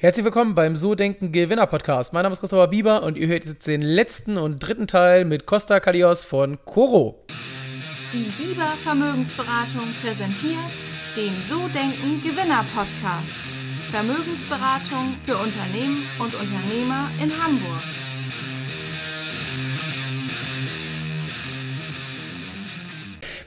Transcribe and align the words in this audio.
Herzlich 0.00 0.24
willkommen 0.24 0.54
beim 0.54 0.76
So 0.76 0.94
Denken 0.94 1.32
Gewinner 1.32 1.66
Podcast. 1.66 2.12
Mein 2.12 2.22
Name 2.22 2.32
ist 2.32 2.38
Christopher 2.38 2.68
Bieber 2.68 3.02
und 3.02 3.18
ihr 3.18 3.26
hört 3.26 3.44
jetzt 3.44 3.66
den 3.66 3.82
letzten 3.82 4.38
und 4.38 4.60
dritten 4.60 4.86
Teil 4.86 5.24
mit 5.24 5.44
Costa 5.44 5.80
Kalios 5.80 6.22
von 6.22 6.56
Coro. 6.64 7.26
Die 8.12 8.30
Bieber 8.40 8.74
Vermögensberatung 8.84 9.88
präsentiert 10.00 10.70
den 11.16 11.32
So 11.48 11.66
Denken 11.74 12.22
Gewinner 12.22 12.64
Podcast. 12.76 13.34
Vermögensberatung 13.90 15.16
für 15.26 15.36
Unternehmen 15.36 16.04
und 16.20 16.32
Unternehmer 16.32 17.10
in 17.20 17.32
Hamburg. 17.42 17.82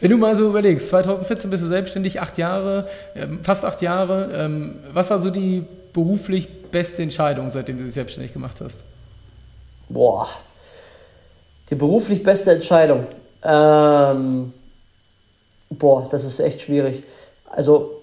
Wenn 0.02 0.10
du 0.10 0.18
mal 0.18 0.36
so 0.36 0.48
überlegst, 0.50 0.90
2014 0.90 1.52
bist 1.52 1.64
du 1.64 1.68
selbstständig, 1.68 2.20
acht 2.20 2.40
Jahre, 2.40 2.88
ähm, 3.16 3.40
fast 3.44 3.64
acht 3.64 3.84
Jahre. 3.84 4.32
Ähm, 4.34 4.80
was 4.92 5.12
war 5.12 5.20
so 5.20 5.30
die 5.30 5.64
beruflich 5.94 6.72
beste 6.72 7.04
Entscheidung, 7.04 7.52
seitdem 7.52 7.78
du 7.78 7.84
dich 7.84 7.94
selbstständig 7.94 8.34
gemacht 8.34 8.59
hast? 8.62 8.82
Boah, 9.90 10.28
die 11.70 11.76
beruflich 11.76 12.23
beste 12.23 12.52
Entscheidung. 12.52 13.06
Ähm, 13.44 14.54
boah, 15.70 16.08
das 16.09 16.23
ist 16.23 16.40
echt 16.40 16.64
schwierig. 16.64 17.04
Also, 17.45 18.02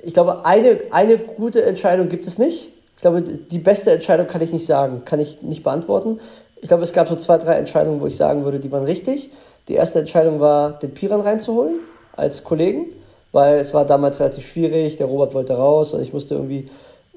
ich 0.00 0.14
glaube, 0.14 0.46
eine, 0.46 0.80
eine 0.92 1.18
gute 1.18 1.64
Entscheidung 1.64 2.08
gibt 2.08 2.28
es 2.28 2.38
nicht. 2.38 2.68
Ich 2.94 3.02
glaube, 3.02 3.22
die 3.22 3.58
beste 3.58 3.90
Entscheidung 3.90 4.28
kann 4.28 4.40
ich 4.42 4.52
nicht 4.52 4.66
sagen, 4.66 5.04
kann 5.04 5.18
ich 5.18 5.42
nicht 5.42 5.64
beantworten. 5.64 6.20
Ich 6.62 6.68
glaube, 6.68 6.84
es 6.84 6.92
gab 6.94 7.08
so 7.08 7.16
zwei, 7.16 7.36
drei 7.36 7.56
Entscheidungen, 7.56 8.00
wo 8.00 8.06
ich 8.06 8.16
sagen 8.16 8.44
würde, 8.44 8.58
die 8.58 8.72
waren 8.72 8.84
richtig. 8.84 9.30
Die 9.68 9.74
erste 9.74 9.98
Entscheidung 9.98 10.40
war, 10.40 10.78
den 10.78 10.94
Piran 10.94 11.20
reinzuholen 11.20 11.80
als 12.16 12.42
Kollegen 12.42 12.86
weil 13.32 13.58
es 13.60 13.74
war 13.74 13.84
damals 13.84 14.20
relativ 14.20 14.46
schwierig. 14.46 14.98
Der 14.98 15.06
Robert 15.06 15.34
wollte 15.34 15.54
raus 15.54 15.92
und 15.92 16.02
ich 16.02 16.12
musste 16.12 16.34
irgendwie 16.34 16.68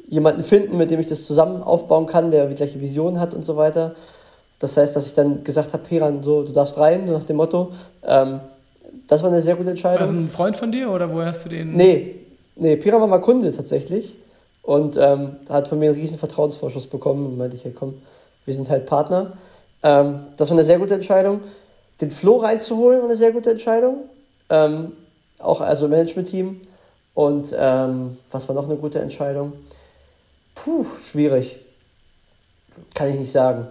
jemanden 0.08 0.44
finden, 0.44 0.78
mit 0.78 0.90
dem 0.90 1.00
ich 1.00 1.08
das 1.08 1.26
zusammen 1.26 1.62
aufbauen 1.62 2.08
kann, 2.08 2.32
der 2.32 2.48
die 2.48 2.56
gleiche 2.56 2.80
Vision 2.80 3.20
hat 3.20 3.34
und 3.34 3.44
so 3.44 3.58
weiter. 3.58 3.96
Das 4.60 4.78
heißt, 4.78 4.96
dass 4.96 5.08
ich 5.08 5.14
dann 5.14 5.44
gesagt 5.44 5.74
habe, 5.74 5.84
Piran, 5.84 6.24
so, 6.24 6.44
du 6.44 6.54
darfst 6.54 6.78
rein, 6.78 7.06
so 7.06 7.14
nach 7.14 7.26
dem 7.26 7.36
Motto. 7.36 7.72
Ähm, 8.04 8.40
das 9.08 9.22
war 9.22 9.30
eine 9.30 9.42
sehr 9.42 9.56
gute 9.56 9.72
Entscheidung. 9.72 10.00
War 10.00 10.06
das 10.06 10.16
ein 10.16 10.30
Freund 10.30 10.56
von 10.56 10.72
dir 10.72 10.90
oder 10.90 11.14
woher 11.14 11.28
hast 11.28 11.46
du 11.46 11.50
den? 11.50 11.74
Nee, 11.74 12.16
nee 12.56 12.78
Piran 12.78 13.02
war 13.02 13.08
mal 13.08 13.20
Kunde 13.20 13.52
tatsächlich 13.52 14.16
und 14.62 14.96
ähm, 14.98 15.36
hat 15.50 15.68
von 15.68 15.80
mir 15.80 15.90
einen 15.90 16.00
riesen 16.00 16.18
Vertrauensvorschuss 16.18 16.88
bekommen 16.88 17.26
und 17.26 17.38
meinte 17.38 17.58
ich, 17.58 17.66
hey 17.66 17.74
komm, 17.78 17.96
wir 18.46 18.54
sind 18.54 18.70
halt 18.70 18.86
Partner. 18.86 19.34
Ähm, 19.84 20.28
das 20.38 20.50
war 20.50 20.58
eine 20.58 20.66
sehr 20.66 20.80
gute 20.80 20.94
Entscheidung. 20.94 21.42
Den 22.02 22.12
Flo 22.12 22.38
reinzuholen 22.38 23.00
war 23.00 23.10
eine 23.10 23.18
sehr 23.18 23.32
gute 23.32 23.52
Entscheidung. 23.52 24.10
Ähm, 24.50 24.94
auch 25.40 25.62
also 25.62 25.88
Management-Team. 25.88 26.62
Und 27.14 27.56
ähm, 27.58 28.18
was 28.32 28.48
war 28.48 28.56
noch 28.56 28.66
eine 28.66 28.76
gute 28.76 29.00
Entscheidung? 29.00 29.54
Puh, 30.54 30.86
schwierig. 31.04 31.58
Kann 32.94 33.10
ich 33.10 33.20
nicht 33.20 33.32
sagen. 33.32 33.68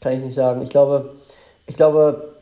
Kann 0.00 0.12
ich 0.12 0.20
nicht 0.20 0.34
sagen. 0.34 0.62
Ich 0.62 0.70
glaube, 0.70 1.14
ich 1.66 1.76
glaube, 1.76 2.34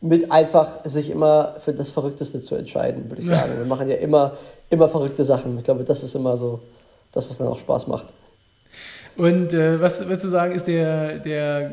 mit 0.00 0.30
einfach 0.30 0.84
sich 0.84 1.10
immer 1.10 1.56
für 1.58 1.72
das 1.72 1.90
Verrückteste 1.90 2.40
zu 2.40 2.54
entscheiden, 2.54 3.10
würde 3.10 3.20
ich 3.20 3.28
sagen. 3.28 3.58
Wir 3.58 3.64
machen 3.64 3.88
ja 3.88 3.96
immer, 3.96 4.36
immer 4.70 4.88
verrückte 4.88 5.24
Sachen. 5.24 5.58
Ich 5.58 5.64
glaube, 5.64 5.84
das 5.84 6.02
ist 6.02 6.14
immer 6.14 6.36
so 6.36 6.60
das, 7.12 7.28
was 7.28 7.38
dann 7.38 7.48
auch 7.48 7.58
Spaß 7.58 7.86
macht. 7.88 8.06
Und 9.18 9.52
äh, 9.52 9.80
was 9.80 10.00
würdest 10.00 10.24
du 10.24 10.28
sagen, 10.28 10.54
ist 10.54 10.68
der, 10.68 11.18
der 11.18 11.72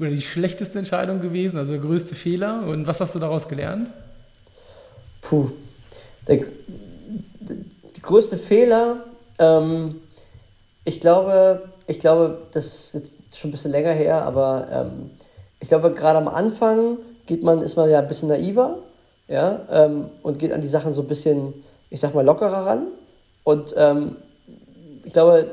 oder 0.00 0.08
die 0.08 0.22
schlechteste 0.22 0.78
Entscheidung 0.78 1.20
gewesen, 1.20 1.58
also 1.58 1.72
der 1.72 1.82
größte 1.82 2.14
Fehler? 2.14 2.64
Und 2.66 2.86
was 2.86 2.98
hast 3.00 3.14
du 3.14 3.18
daraus 3.18 3.46
gelernt? 3.46 3.92
Puh. 5.20 5.50
Der, 6.26 6.38
der 6.38 7.56
größte 8.00 8.38
Fehler, 8.38 9.04
ähm, 9.38 9.96
ich 10.84 10.98
glaube, 10.98 11.68
ich 11.86 12.00
glaube, 12.00 12.38
das 12.52 12.64
ist 12.64 12.94
jetzt 12.94 13.38
schon 13.38 13.50
ein 13.50 13.52
bisschen 13.52 13.70
länger 13.70 13.92
her, 13.92 14.22
aber 14.22 14.66
ähm, 14.72 15.10
ich 15.60 15.68
glaube, 15.68 15.92
gerade 15.92 16.18
am 16.18 16.28
Anfang 16.28 16.96
geht 17.26 17.42
man, 17.42 17.60
ist 17.60 17.76
man 17.76 17.90
ja 17.90 17.98
ein 17.98 18.08
bisschen 18.08 18.30
naiver, 18.30 18.78
ja, 19.28 19.60
ähm, 19.70 20.06
und 20.22 20.38
geht 20.38 20.54
an 20.54 20.62
die 20.62 20.68
Sachen 20.68 20.94
so 20.94 21.02
ein 21.02 21.08
bisschen, 21.08 21.52
ich 21.90 22.00
sag 22.00 22.14
mal, 22.14 22.24
lockerer 22.24 22.66
ran. 22.66 22.86
Und 23.44 23.74
ähm, 23.76 24.16
ich 25.04 25.12
glaube, 25.12 25.46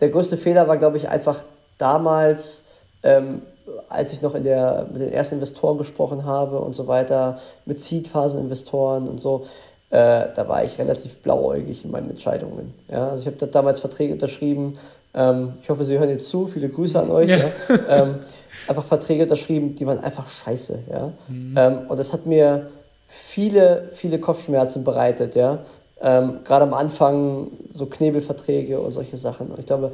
der 0.00 0.08
größte 0.08 0.36
Fehler 0.36 0.68
war, 0.68 0.78
glaube 0.78 0.96
ich, 0.96 1.08
einfach 1.08 1.44
damals 1.78 2.62
ähm, 3.02 3.42
als 3.88 4.12
ich 4.12 4.22
noch 4.22 4.34
in 4.34 4.44
der, 4.44 4.86
mit 4.92 5.00
den 5.00 5.12
ersten 5.12 5.36
Investoren 5.36 5.78
gesprochen 5.78 6.24
habe 6.24 6.58
und 6.58 6.74
so 6.74 6.86
weiter, 6.86 7.38
mit 7.66 7.78
Seed-Phasen-Investoren 7.78 9.08
und 9.08 9.20
so, 9.20 9.46
äh, 9.90 10.26
da 10.34 10.48
war 10.48 10.64
ich 10.64 10.78
relativ 10.78 11.16
blauäugig 11.16 11.84
in 11.84 11.90
meinen 11.90 12.10
Entscheidungen. 12.10 12.74
Ja? 12.88 13.10
Also 13.10 13.28
ich 13.28 13.34
habe 13.34 13.46
damals 13.48 13.80
Verträge 13.80 14.12
unterschrieben. 14.12 14.78
Ähm, 15.14 15.54
ich 15.62 15.68
hoffe, 15.68 15.84
Sie 15.84 15.98
hören 15.98 16.10
jetzt 16.10 16.28
zu. 16.28 16.46
Viele 16.46 16.68
Grüße 16.68 16.98
an 16.98 17.10
euch. 17.10 17.28
Ja. 17.28 17.38
ja? 17.38 17.50
Ähm, 17.88 18.20
einfach 18.68 18.84
Verträge 18.84 19.24
unterschrieben, 19.24 19.74
die 19.74 19.86
waren 19.86 19.98
einfach 19.98 20.28
scheiße. 20.28 20.78
Ja? 20.90 21.12
Mhm. 21.28 21.54
Ähm, 21.56 21.78
und 21.88 21.98
das 21.98 22.12
hat 22.12 22.26
mir 22.26 22.70
viele, 23.08 23.88
viele 23.94 24.20
Kopfschmerzen 24.20 24.84
bereitet. 24.84 25.34
Ja? 25.34 25.58
Ähm, 26.00 26.40
Gerade 26.44 26.64
am 26.64 26.74
Anfang 26.74 27.48
so 27.74 27.86
Knebelverträge 27.86 28.80
und 28.80 28.92
solche 28.92 29.16
Sachen. 29.16 29.48
Und 29.48 29.58
ich 29.58 29.66
glaube, 29.66 29.92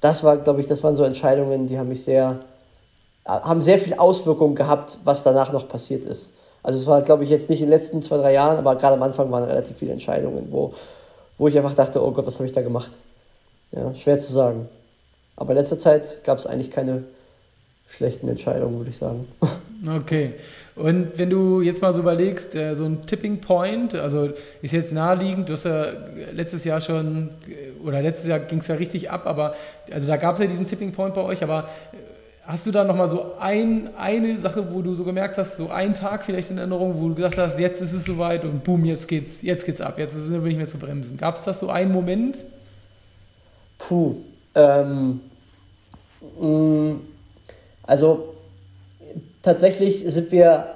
das 0.00 0.22
war, 0.22 0.36
glaube 0.38 0.60
ich, 0.60 0.66
das 0.66 0.84
waren 0.84 0.94
so 0.94 1.04
Entscheidungen, 1.04 1.66
die 1.66 1.78
haben 1.78 1.88
mich 1.88 2.04
sehr 2.04 2.40
haben 3.28 3.60
sehr 3.60 3.78
viel 3.78 3.94
Auswirkungen 3.94 4.54
gehabt, 4.54 4.98
was 5.04 5.22
danach 5.22 5.52
noch 5.52 5.68
passiert 5.68 6.04
ist. 6.04 6.30
Also 6.62 6.78
es 6.78 6.86
war, 6.86 7.02
glaube 7.02 7.24
ich, 7.24 7.30
jetzt 7.30 7.50
nicht 7.50 7.60
in 7.60 7.66
den 7.66 7.78
letzten 7.78 8.02
zwei, 8.02 8.16
drei 8.16 8.32
Jahren, 8.32 8.56
aber 8.56 8.74
gerade 8.76 8.94
am 8.94 9.02
Anfang 9.02 9.30
waren 9.30 9.44
relativ 9.44 9.76
viele 9.76 9.92
Entscheidungen, 9.92 10.48
wo, 10.50 10.72
wo 11.36 11.46
ich 11.46 11.56
einfach 11.56 11.74
dachte, 11.74 12.02
oh 12.02 12.10
Gott, 12.10 12.26
was 12.26 12.36
habe 12.36 12.46
ich 12.46 12.52
da 12.52 12.62
gemacht? 12.62 12.90
Ja, 13.72 13.94
schwer 13.94 14.18
zu 14.18 14.32
sagen. 14.32 14.68
Aber 15.36 15.52
in 15.52 15.58
letzter 15.58 15.78
Zeit 15.78 16.24
gab 16.24 16.38
es 16.38 16.46
eigentlich 16.46 16.70
keine 16.70 17.04
schlechten 17.86 18.28
Entscheidungen, 18.28 18.78
würde 18.78 18.90
ich 18.90 18.96
sagen. 18.96 19.28
Okay. 19.94 20.34
Und 20.78 21.18
wenn 21.18 21.28
du 21.28 21.60
jetzt 21.60 21.82
mal 21.82 21.92
so 21.92 22.00
überlegst, 22.00 22.54
äh, 22.54 22.74
so 22.74 22.84
ein 22.84 23.04
Tipping 23.04 23.40
Point, 23.40 23.94
also 23.94 24.30
ist 24.62 24.72
jetzt 24.72 24.92
naheliegend, 24.92 25.48
du 25.48 25.54
hast 25.54 25.64
ja 25.64 25.86
letztes 26.32 26.64
Jahr 26.64 26.80
schon, 26.80 27.30
oder 27.84 28.00
letztes 28.00 28.28
Jahr 28.28 28.38
ging 28.38 28.60
es 28.60 28.68
ja 28.68 28.76
richtig 28.76 29.10
ab, 29.10 29.26
aber 29.26 29.54
also 29.92 30.06
da 30.06 30.16
gab 30.16 30.34
es 30.34 30.40
ja 30.40 30.46
diesen 30.46 30.66
Tipping 30.66 30.92
Point 30.92 31.14
bei 31.14 31.22
euch, 31.22 31.42
aber 31.42 31.68
Hast 32.48 32.66
du 32.66 32.70
da 32.70 32.82
nochmal 32.82 33.08
so 33.08 33.34
ein, 33.38 33.90
eine 33.98 34.38
Sache, 34.38 34.72
wo 34.72 34.80
du 34.80 34.94
so 34.94 35.04
gemerkt 35.04 35.36
hast, 35.36 35.56
so 35.56 35.68
einen 35.68 35.92
Tag 35.92 36.24
vielleicht 36.24 36.50
in 36.50 36.56
Erinnerung, 36.56 36.98
wo 36.98 37.08
du 37.08 37.14
gesagt 37.14 37.36
hast, 37.36 37.60
jetzt 37.60 37.82
ist 37.82 37.92
es 37.92 38.06
soweit 38.06 38.42
und 38.42 38.64
boom, 38.64 38.86
jetzt 38.86 39.06
geht's, 39.06 39.42
jetzt 39.42 39.66
geht's 39.66 39.82
ab, 39.82 39.98
jetzt 39.98 40.14
ist 40.14 40.22
es 40.22 40.30
nicht 40.30 40.56
mehr 40.56 40.66
zu 40.66 40.78
bremsen. 40.78 41.18
Gab 41.18 41.34
es 41.34 41.42
das 41.42 41.58
so 41.58 41.68
einen 41.68 41.92
Moment? 41.92 42.42
Puh, 43.76 44.16
ähm, 44.54 45.20
mh, 46.40 46.46
mm, 46.46 47.00
also 47.82 48.34
tatsächlich 49.48 50.04
sind 50.06 50.30
wir 50.30 50.66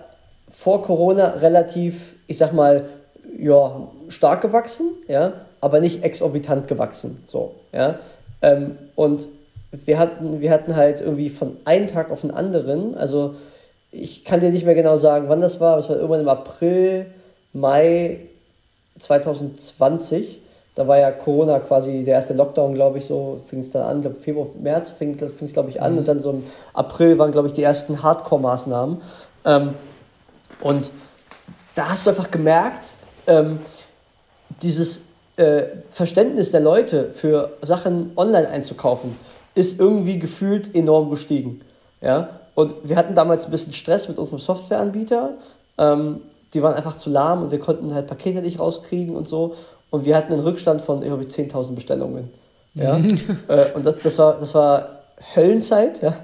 vor 0.50 0.83
Corona 0.83 1.34
relativ, 1.41 2.15
ich 2.27 2.38
sag 2.38 2.55
mal, 2.55 2.87
ja, 3.38 3.88
stark 4.09 4.41
gewachsen, 4.41 4.93
ja, 5.09 5.34
aber 5.60 5.81
nicht 5.81 6.03
exorbitant 6.03 6.69
gewachsen, 6.69 7.22
so, 7.27 7.55
ja. 7.72 7.99
Ähm, 8.41 8.78
und 8.94 9.28
wir 9.84 9.99
hatten, 9.99 10.41
wir 10.41 10.50
hatten 10.50 10.75
halt 10.75 11.03
irgendwie 11.03 11.28
von 11.28 11.59
einem 11.66 11.87
Tag 11.87 12.11
auf 12.11 12.22
den 12.22 12.31
anderen, 12.31 12.94
also 12.94 13.34
ich 13.91 14.25
kann 14.25 14.41
dir 14.41 14.50
nicht 14.50 14.65
mehr 14.65 14.75
genau 14.75 14.97
sagen, 14.97 15.28
wann 15.28 15.43
das 15.43 15.61
war, 15.61 15.72
aber 15.72 15.82
es 15.82 15.88
war 15.91 15.97
irgendwann 15.97 16.21
im 16.21 16.28
April, 16.28 17.06
Mai 17.53 18.21
2020. 18.99 20.41
Da 20.75 20.88
war 20.88 20.99
ja 20.99 21.10
Corona 21.10 21.59
quasi 21.59 22.03
der 22.03 22.15
erste 22.15 22.33
Lockdown, 22.33 22.75
glaube 22.75 22.99
ich, 22.99 23.05
so 23.05 23.41
fing 23.47 23.60
es 23.60 23.71
dann 23.71 23.83
an. 23.83 23.97
Ich 23.99 24.03
glaube, 24.03 24.21
Februar, 24.21 24.47
März 24.60 24.91
fing 24.91 25.16
es, 25.21 25.53
glaube 25.53 25.69
ich, 25.69 25.83
an. 25.83 25.93
Mhm. 25.93 25.99
Und 25.99 26.09
dann 26.09 26.21
so 26.21 26.31
im 26.31 26.44
April 26.72 27.19
waren, 27.19 27.31
glaube 27.31 27.49
ich, 27.49 27.55
die 27.55 27.62
ersten 27.62 28.03
Hardcore-Maßnahmen. 28.03 29.03
Ähm, 29.44 29.75
und 30.61 30.91
da 31.75 31.91
hast 31.91 32.06
du 32.06 32.11
einfach 32.11 32.31
gemerkt, 32.31 32.94
ähm, 33.27 33.61
dieses 34.62 35.03
äh, 35.37 35.65
Verständnis 35.91 36.50
der 36.50 36.61
Leute 36.61 37.11
für 37.11 37.50
Sachen 37.62 38.12
online 38.17 38.49
einzukaufen 38.49 39.17
ist 39.55 39.79
irgendwie 39.79 40.19
gefühlt 40.19 40.75
enorm 40.75 41.11
gestiegen. 41.11 41.61
Ja? 42.00 42.41
Und 42.55 42.75
wir 42.85 42.97
hatten 42.97 43.14
damals 43.14 43.44
ein 43.44 43.50
bisschen 43.50 43.73
Stress 43.73 44.08
mit 44.08 44.19
unserem 44.19 44.38
Softwareanbieter. 44.38 45.35
Ähm, 45.79 46.20
die 46.55 46.62
waren 46.62 46.75
einfach 46.75 46.97
zu 46.97 47.11
lahm 47.11 47.43
und 47.43 47.50
wir 47.50 47.61
konnten 47.61 47.94
halt 47.94 48.06
Pakete 48.06 48.43
nicht 48.43 48.61
rauskriegen 48.61 49.17
und 49.17 49.26
so. 49.26 49.55
Und 49.93 50.06
wir 50.06 50.17
hatten 50.17 50.33
einen 50.33 50.43
Rückstand 50.43 50.81
von, 50.81 51.03
ich 51.03 51.09
glaube, 51.09 51.25
10.000 51.25 51.75
Bestellungen. 51.75 52.31
Ja? 52.73 52.97
Mhm. 52.97 53.09
äh, 53.49 53.73
und 53.73 53.85
das, 53.85 53.99
das, 53.99 54.19
war, 54.19 54.39
das 54.39 54.55
war 54.55 55.03
Höllenzeit. 55.35 56.03
Ja? 56.03 56.17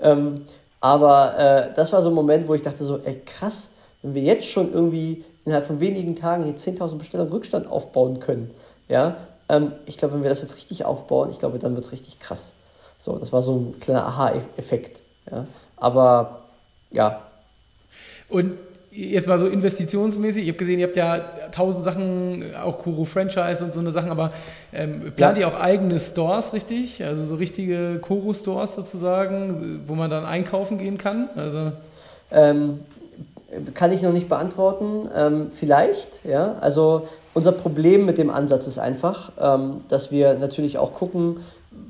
Ähm, 0.00 0.44
aber 0.80 1.34
äh, 1.36 1.74
das 1.74 1.92
war 1.92 2.02
so 2.02 2.08
ein 2.08 2.14
Moment, 2.14 2.46
wo 2.46 2.54
ich 2.54 2.62
dachte 2.62 2.84
so, 2.84 2.98
ey 2.98 3.20
krass, 3.26 3.68
wenn 4.02 4.14
wir 4.14 4.22
jetzt 4.22 4.46
schon 4.46 4.72
irgendwie 4.72 5.24
innerhalb 5.44 5.66
von 5.66 5.80
wenigen 5.80 6.14
Tagen 6.14 6.44
hier 6.44 6.54
10.000 6.54 6.98
Bestellungen 6.98 7.32
Rückstand 7.32 7.68
aufbauen 7.68 8.20
können, 8.20 8.52
ja, 8.88 9.16
ähm, 9.48 9.72
ich 9.86 9.96
glaube, 9.96 10.14
wenn 10.14 10.22
wir 10.22 10.30
das 10.30 10.42
jetzt 10.42 10.56
richtig 10.56 10.84
aufbauen, 10.84 11.30
ich 11.32 11.40
glaube, 11.40 11.58
dann 11.58 11.74
wird 11.74 11.84
es 11.84 11.90
richtig 11.90 12.20
krass. 12.20 12.52
So, 13.00 13.18
das 13.18 13.32
war 13.32 13.42
so 13.42 13.56
ein 13.56 13.80
kleiner 13.80 14.06
Aha-Effekt. 14.06 15.02
Ja. 15.28 15.46
Aber 15.76 16.42
ja. 16.92 17.22
Und 18.28 18.56
jetzt 18.96 19.28
mal 19.28 19.38
so 19.38 19.46
investitionsmäßig, 19.46 20.44
ich 20.44 20.48
habe 20.48 20.58
gesehen, 20.58 20.78
ihr 20.78 20.86
habt 20.86 20.96
ja 20.96 21.18
tausend 21.52 21.84
Sachen, 21.84 22.44
auch 22.62 22.78
Kuro 22.78 23.04
Franchise 23.04 23.64
und 23.64 23.74
so 23.74 23.80
eine 23.80 23.92
Sachen, 23.92 24.10
aber 24.10 24.32
ähm, 24.72 25.12
plant 25.14 25.38
ja. 25.38 25.46
ihr 25.46 25.48
auch 25.48 25.60
eigene 25.60 25.98
Stores, 25.98 26.52
richtig? 26.52 27.04
Also 27.04 27.26
so 27.26 27.36
richtige 27.36 27.98
Kuro 28.00 28.32
Stores 28.32 28.74
sozusagen, 28.74 29.82
wo 29.86 29.94
man 29.94 30.10
dann 30.10 30.24
einkaufen 30.24 30.78
gehen 30.78 30.98
kann? 30.98 31.28
Also 31.36 31.72
ähm, 32.30 32.80
kann 33.74 33.92
ich 33.92 34.02
noch 34.02 34.12
nicht 34.12 34.28
beantworten. 34.28 35.08
Ähm, 35.16 35.50
vielleicht, 35.54 36.24
ja. 36.24 36.56
Also 36.60 37.06
unser 37.34 37.52
Problem 37.52 38.06
mit 38.06 38.18
dem 38.18 38.30
Ansatz 38.30 38.66
ist 38.66 38.78
einfach, 38.78 39.32
ähm, 39.40 39.82
dass 39.88 40.10
wir 40.10 40.34
natürlich 40.34 40.78
auch 40.78 40.94
gucken, 40.94 41.38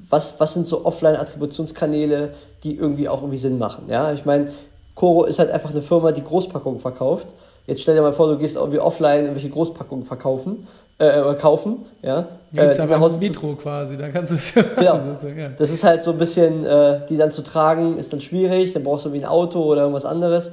was, 0.08 0.34
was 0.38 0.54
sind 0.54 0.66
so 0.66 0.84
Offline-Attributionskanäle, 0.84 2.34
die 2.62 2.76
irgendwie 2.76 3.08
auch 3.08 3.22
irgendwie 3.22 3.38
Sinn 3.38 3.58
machen. 3.58 3.84
Ja, 3.88 4.12
ich 4.12 4.24
meine, 4.24 4.48
Coro 4.96 5.24
ist 5.24 5.38
halt 5.38 5.52
einfach 5.52 5.70
eine 5.70 5.82
Firma, 5.82 6.10
die 6.10 6.24
Großpackungen 6.24 6.80
verkauft. 6.80 7.28
Jetzt 7.66 7.82
stell 7.82 7.94
dir 7.94 8.02
mal 8.02 8.12
vor, 8.12 8.28
du 8.28 8.38
gehst 8.38 8.56
irgendwie 8.56 8.80
offline 8.80 9.20
irgendwelche 9.20 9.50
Großpackungen 9.50 10.06
verkaufen 10.06 10.66
äh, 10.98 11.20
oder 11.20 11.34
kaufen. 11.34 11.84
Ja, 12.02 12.26
Gibt's 12.52 12.78
äh, 12.78 12.82
aber 12.82 12.98
Haus 12.98 13.20
Vitro 13.20 13.54
quasi, 13.56 13.96
dann 13.96 14.12
kannst 14.12 14.30
du 14.32 14.36
es 14.36 14.54
genau. 14.54 14.72
ja. 14.80 15.50
Das 15.56 15.70
ist 15.70 15.84
halt 15.84 16.02
so 16.02 16.12
ein 16.12 16.18
bisschen, 16.18 16.64
äh, 16.64 17.00
die 17.08 17.16
dann 17.16 17.30
zu 17.30 17.42
tragen, 17.42 17.98
ist 17.98 18.12
dann 18.12 18.20
schwierig. 18.20 18.72
Dann 18.72 18.84
brauchst 18.84 19.04
du 19.04 19.10
irgendwie 19.10 19.24
ein 19.24 19.30
Auto 19.30 19.62
oder 19.62 19.82
irgendwas 19.82 20.06
anderes. 20.06 20.50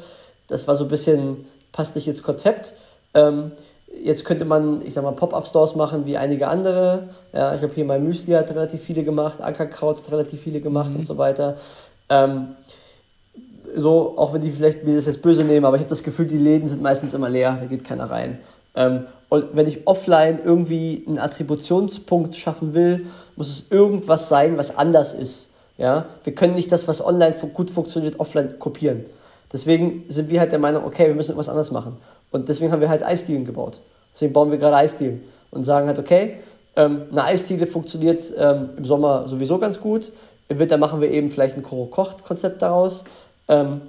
Das 0.47 0.67
war 0.67 0.75
so 0.75 0.83
ein 0.85 0.89
bisschen, 0.89 1.45
passt 1.71 1.95
nicht 1.95 2.07
ins 2.07 2.21
Konzept. 2.21 2.73
Ähm, 3.13 3.51
jetzt 4.03 4.25
könnte 4.25 4.43
man, 4.43 4.81
ich 4.85 4.93
sag 4.93 5.03
mal, 5.03 5.11
Pop-Up-Stores 5.11 5.75
machen 5.75 6.05
wie 6.05 6.17
einige 6.17 6.49
andere. 6.49 7.09
Ja, 7.31 7.55
ich 7.55 7.61
habe 7.61 7.73
hier 7.73 7.85
mein 7.85 8.03
Müsli 8.03 8.33
hat 8.33 8.49
relativ 8.51 8.81
viele 8.81 9.03
gemacht, 9.03 9.39
Ankerkraut 9.39 9.99
hat 9.99 10.11
relativ 10.11 10.41
viele 10.41 10.59
gemacht 10.59 10.89
mhm. 10.89 10.97
und 10.97 11.05
so 11.05 11.17
weiter. 11.17 11.55
Ähm, 12.09 12.55
so, 13.75 14.13
auch 14.17 14.33
wenn 14.33 14.41
die 14.41 14.51
vielleicht 14.51 14.83
mir 14.83 14.95
das 14.95 15.05
jetzt 15.05 15.21
böse 15.21 15.43
nehmen, 15.43 15.65
aber 15.65 15.75
ich 15.75 15.81
habe 15.81 15.89
das 15.89 16.03
Gefühl, 16.03 16.27
die 16.27 16.37
Läden 16.37 16.67
sind 16.67 16.81
meistens 16.81 17.13
immer 17.13 17.29
leer, 17.29 17.57
da 17.59 17.65
geht 17.65 17.83
keiner 17.83 18.09
rein. 18.09 18.39
Ähm, 18.75 19.05
und 19.29 19.47
wenn 19.53 19.67
ich 19.67 19.87
offline 19.87 20.39
irgendwie 20.43 21.03
einen 21.07 21.19
Attributionspunkt 21.19 22.35
schaffen 22.35 22.73
will, 22.73 23.07
muss 23.35 23.49
es 23.49 23.71
irgendwas 23.71 24.29
sein, 24.29 24.57
was 24.57 24.77
anders 24.77 25.13
ist. 25.13 25.49
Ja? 25.77 26.05
Wir 26.23 26.35
können 26.35 26.55
nicht 26.55 26.71
das, 26.71 26.87
was 26.87 27.03
online 27.03 27.35
gut 27.53 27.71
funktioniert, 27.71 28.19
offline 28.19 28.59
kopieren. 28.59 29.05
Deswegen 29.51 30.05
sind 30.09 30.29
wir 30.29 30.39
halt 30.39 30.51
der 30.51 30.59
Meinung, 30.59 30.83
okay, 30.85 31.07
wir 31.07 31.15
müssen 31.15 31.31
irgendwas 31.31 31.49
anders 31.49 31.71
machen. 31.71 31.97
Und 32.31 32.49
deswegen 32.49 32.71
haben 32.71 32.81
wir 32.81 32.89
halt 32.89 33.03
Eisdielen 33.03 33.45
gebaut. 33.45 33.79
Deswegen 34.13 34.33
bauen 34.33 34.51
wir 34.51 34.57
gerade 34.57 34.77
Eisdielen 34.77 35.23
und 35.51 35.63
sagen 35.63 35.87
halt, 35.87 35.99
okay, 35.99 36.37
ähm, 36.75 37.03
eine 37.11 37.23
Eisdiele 37.23 37.67
funktioniert 37.67 38.23
ähm, 38.35 38.69
im 38.77 38.85
Sommer 38.85 39.27
sowieso 39.27 39.59
ganz 39.59 39.79
gut. 39.79 40.11
Im 40.49 40.59
Winter 40.59 40.77
machen 40.77 41.01
wir 41.01 41.11
eben 41.11 41.29
vielleicht 41.29 41.55
ein 41.55 41.63
Koro-Kocht-Konzept 41.63 42.61
daraus. 42.61 43.03
Ähm, 43.47 43.81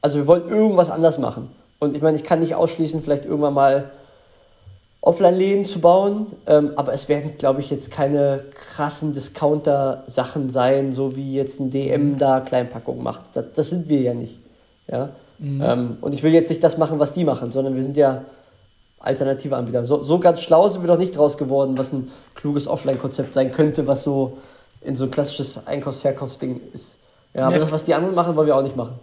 also 0.00 0.18
wir 0.18 0.26
wollen 0.26 0.48
irgendwas 0.48 0.90
anders 0.90 1.18
machen. 1.18 1.50
Und 1.78 1.96
ich 1.96 2.02
meine, 2.02 2.16
ich 2.16 2.24
kann 2.24 2.40
nicht 2.40 2.54
ausschließen, 2.54 3.02
vielleicht 3.02 3.24
irgendwann 3.24 3.54
mal 3.54 3.90
Offline-Läden 5.00 5.64
zu 5.64 5.80
bauen, 5.80 6.26
ähm, 6.46 6.72
aber 6.76 6.92
es 6.92 7.08
werden, 7.08 7.38
glaube 7.38 7.60
ich, 7.60 7.70
jetzt 7.70 7.90
keine 7.90 8.44
krassen 8.52 9.12
Discounter-Sachen 9.12 10.50
sein, 10.50 10.92
so 10.92 11.14
wie 11.14 11.34
jetzt 11.34 11.60
ein 11.60 11.70
DM 11.70 12.18
da 12.18 12.40
Kleinpackung 12.40 13.02
macht. 13.02 13.20
Das, 13.34 13.44
das 13.54 13.70
sind 13.70 13.88
wir 13.88 14.00
ja 14.00 14.14
nicht. 14.14 14.38
Ja? 14.90 15.10
Mhm. 15.38 15.62
Ähm, 15.62 15.96
und 16.00 16.14
ich 16.14 16.22
will 16.22 16.32
jetzt 16.32 16.50
nicht 16.50 16.62
das 16.62 16.78
machen, 16.78 16.98
was 16.98 17.12
die 17.12 17.24
machen, 17.24 17.52
sondern 17.52 17.76
wir 17.76 17.82
sind 17.82 17.96
ja 17.96 18.24
alternative 18.98 19.56
Anbieter. 19.56 19.84
So, 19.84 20.02
so 20.02 20.18
ganz 20.18 20.42
schlau 20.42 20.68
sind 20.68 20.82
wir 20.82 20.88
doch 20.88 20.98
nicht 20.98 21.16
draus 21.16 21.38
geworden, 21.38 21.78
was 21.78 21.92
ein 21.92 22.10
kluges 22.34 22.66
Offline-Konzept 22.66 23.34
sein 23.34 23.52
könnte, 23.52 23.86
was 23.86 24.02
so 24.02 24.38
in 24.82 24.94
so 24.94 25.04
ein 25.04 25.10
klassisches 25.10 25.66
Einkaufs-Verkaufsding 25.66 26.60
ist. 26.74 26.97
Ja, 27.38 27.46
aber 27.46 27.56
das, 27.56 27.70
was 27.70 27.84
die 27.84 27.94
anderen 27.94 28.14
machen, 28.14 28.34
wollen 28.36 28.46
wir 28.46 28.56
auch 28.56 28.62
nicht 28.62 28.76
machen. 28.76 28.98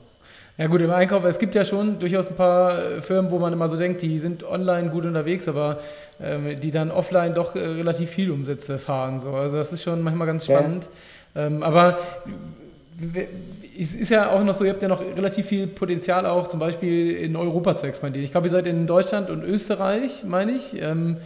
Ja 0.57 0.67
gut, 0.67 0.81
im 0.81 0.91
Einkauf, 0.91 1.25
es 1.25 1.37
gibt 1.37 1.53
ja 1.53 1.65
schon 1.65 1.99
durchaus 1.99 2.29
ein 2.29 2.35
paar 2.35 2.79
äh, 2.79 3.01
Firmen, 3.01 3.29
wo 3.29 3.39
man 3.39 3.51
immer 3.51 3.67
so 3.67 3.75
denkt, 3.75 4.01
die 4.01 4.19
sind 4.19 4.43
online 4.43 4.89
gut 4.89 5.05
unterwegs, 5.05 5.49
aber 5.49 5.79
ähm, 6.21 6.55
die 6.59 6.71
dann 6.71 6.91
offline 6.91 7.33
doch 7.33 7.55
äh, 7.55 7.59
relativ 7.59 8.09
viel 8.09 8.31
Umsätze 8.31 8.79
fahren. 8.79 9.19
So. 9.19 9.31
Also 9.31 9.57
das 9.57 9.73
ist 9.73 9.83
schon 9.83 10.01
manchmal 10.01 10.27
ganz 10.27 10.45
spannend. 10.45 10.87
Ja. 11.33 11.47
Ähm, 11.47 11.61
aber 11.61 11.97
es 13.77 13.95
ist 13.95 14.09
ja 14.09 14.31
auch 14.31 14.43
noch 14.45 14.53
so, 14.53 14.63
ihr 14.63 14.71
habt 14.71 14.81
ja 14.81 14.87
noch 14.87 15.01
relativ 15.01 15.47
viel 15.47 15.67
Potenzial 15.67 16.25
auch 16.25 16.47
zum 16.47 16.61
Beispiel 16.61 17.17
in 17.17 17.35
Europa 17.35 17.75
zu 17.75 17.87
expandieren. 17.87 18.23
Ich 18.23 18.31
glaube, 18.31 18.47
ihr 18.47 18.51
seid 18.51 18.65
in 18.67 18.87
Deutschland 18.87 19.29
und 19.29 19.43
Österreich, 19.43 20.23
meine 20.25 20.53
ich. 20.53 20.81
Ähm, 20.81 21.17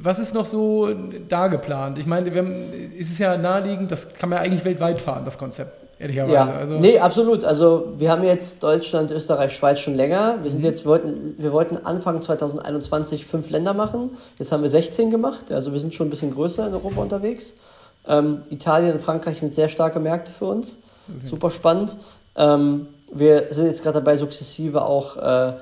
was 0.00 0.18
ist 0.18 0.34
noch 0.34 0.46
so 0.46 0.92
da 1.28 1.46
geplant? 1.46 1.98
Ich 1.98 2.06
meine, 2.06 2.34
haben, 2.34 2.52
es 2.98 3.10
ist 3.10 3.18
ja 3.20 3.36
naheliegend, 3.36 3.92
das 3.92 4.14
kann 4.14 4.28
man 4.28 4.38
ja 4.38 4.44
eigentlich 4.44 4.64
weltweit 4.64 5.00
fahren, 5.00 5.24
das 5.24 5.38
Konzept 5.38 5.87
ehrlicherweise. 5.98 6.34
Ja. 6.34 6.46
Also 6.46 6.78
nee, 6.78 6.98
absolut. 6.98 7.44
Also 7.44 7.92
wir 7.96 8.10
haben 8.10 8.24
jetzt 8.24 8.62
Deutschland, 8.62 9.10
Österreich, 9.10 9.56
Schweiz 9.56 9.80
schon 9.80 9.94
länger. 9.94 10.38
Wir 10.42 10.50
sind 10.50 10.60
mhm. 10.60 10.66
jetzt, 10.66 10.84
wir 10.84 10.90
wollten, 10.90 11.34
wir 11.38 11.52
wollten 11.52 11.76
Anfang 11.84 12.22
2021 12.22 13.26
fünf 13.26 13.50
Länder 13.50 13.74
machen. 13.74 14.16
Jetzt 14.38 14.52
haben 14.52 14.62
wir 14.62 14.70
16 14.70 15.10
gemacht. 15.10 15.52
Also 15.52 15.72
wir 15.72 15.80
sind 15.80 15.94
schon 15.94 16.08
ein 16.08 16.10
bisschen 16.10 16.32
größer 16.32 16.66
in 16.66 16.74
Europa 16.74 17.02
unterwegs. 17.02 17.54
Ähm, 18.06 18.42
Italien 18.50 18.92
und 18.94 19.02
Frankreich 19.02 19.40
sind 19.40 19.54
sehr 19.54 19.68
starke 19.68 20.00
Märkte 20.00 20.32
für 20.32 20.46
uns. 20.46 20.78
Okay. 21.08 21.26
Super 21.26 21.50
spannend. 21.50 21.96
Ähm, 22.36 22.86
wir 23.12 23.48
sind 23.50 23.66
jetzt 23.66 23.82
gerade 23.82 23.98
dabei, 23.98 24.16
sukzessive 24.16 24.84
auch 24.84 25.16
äh, 25.16 25.52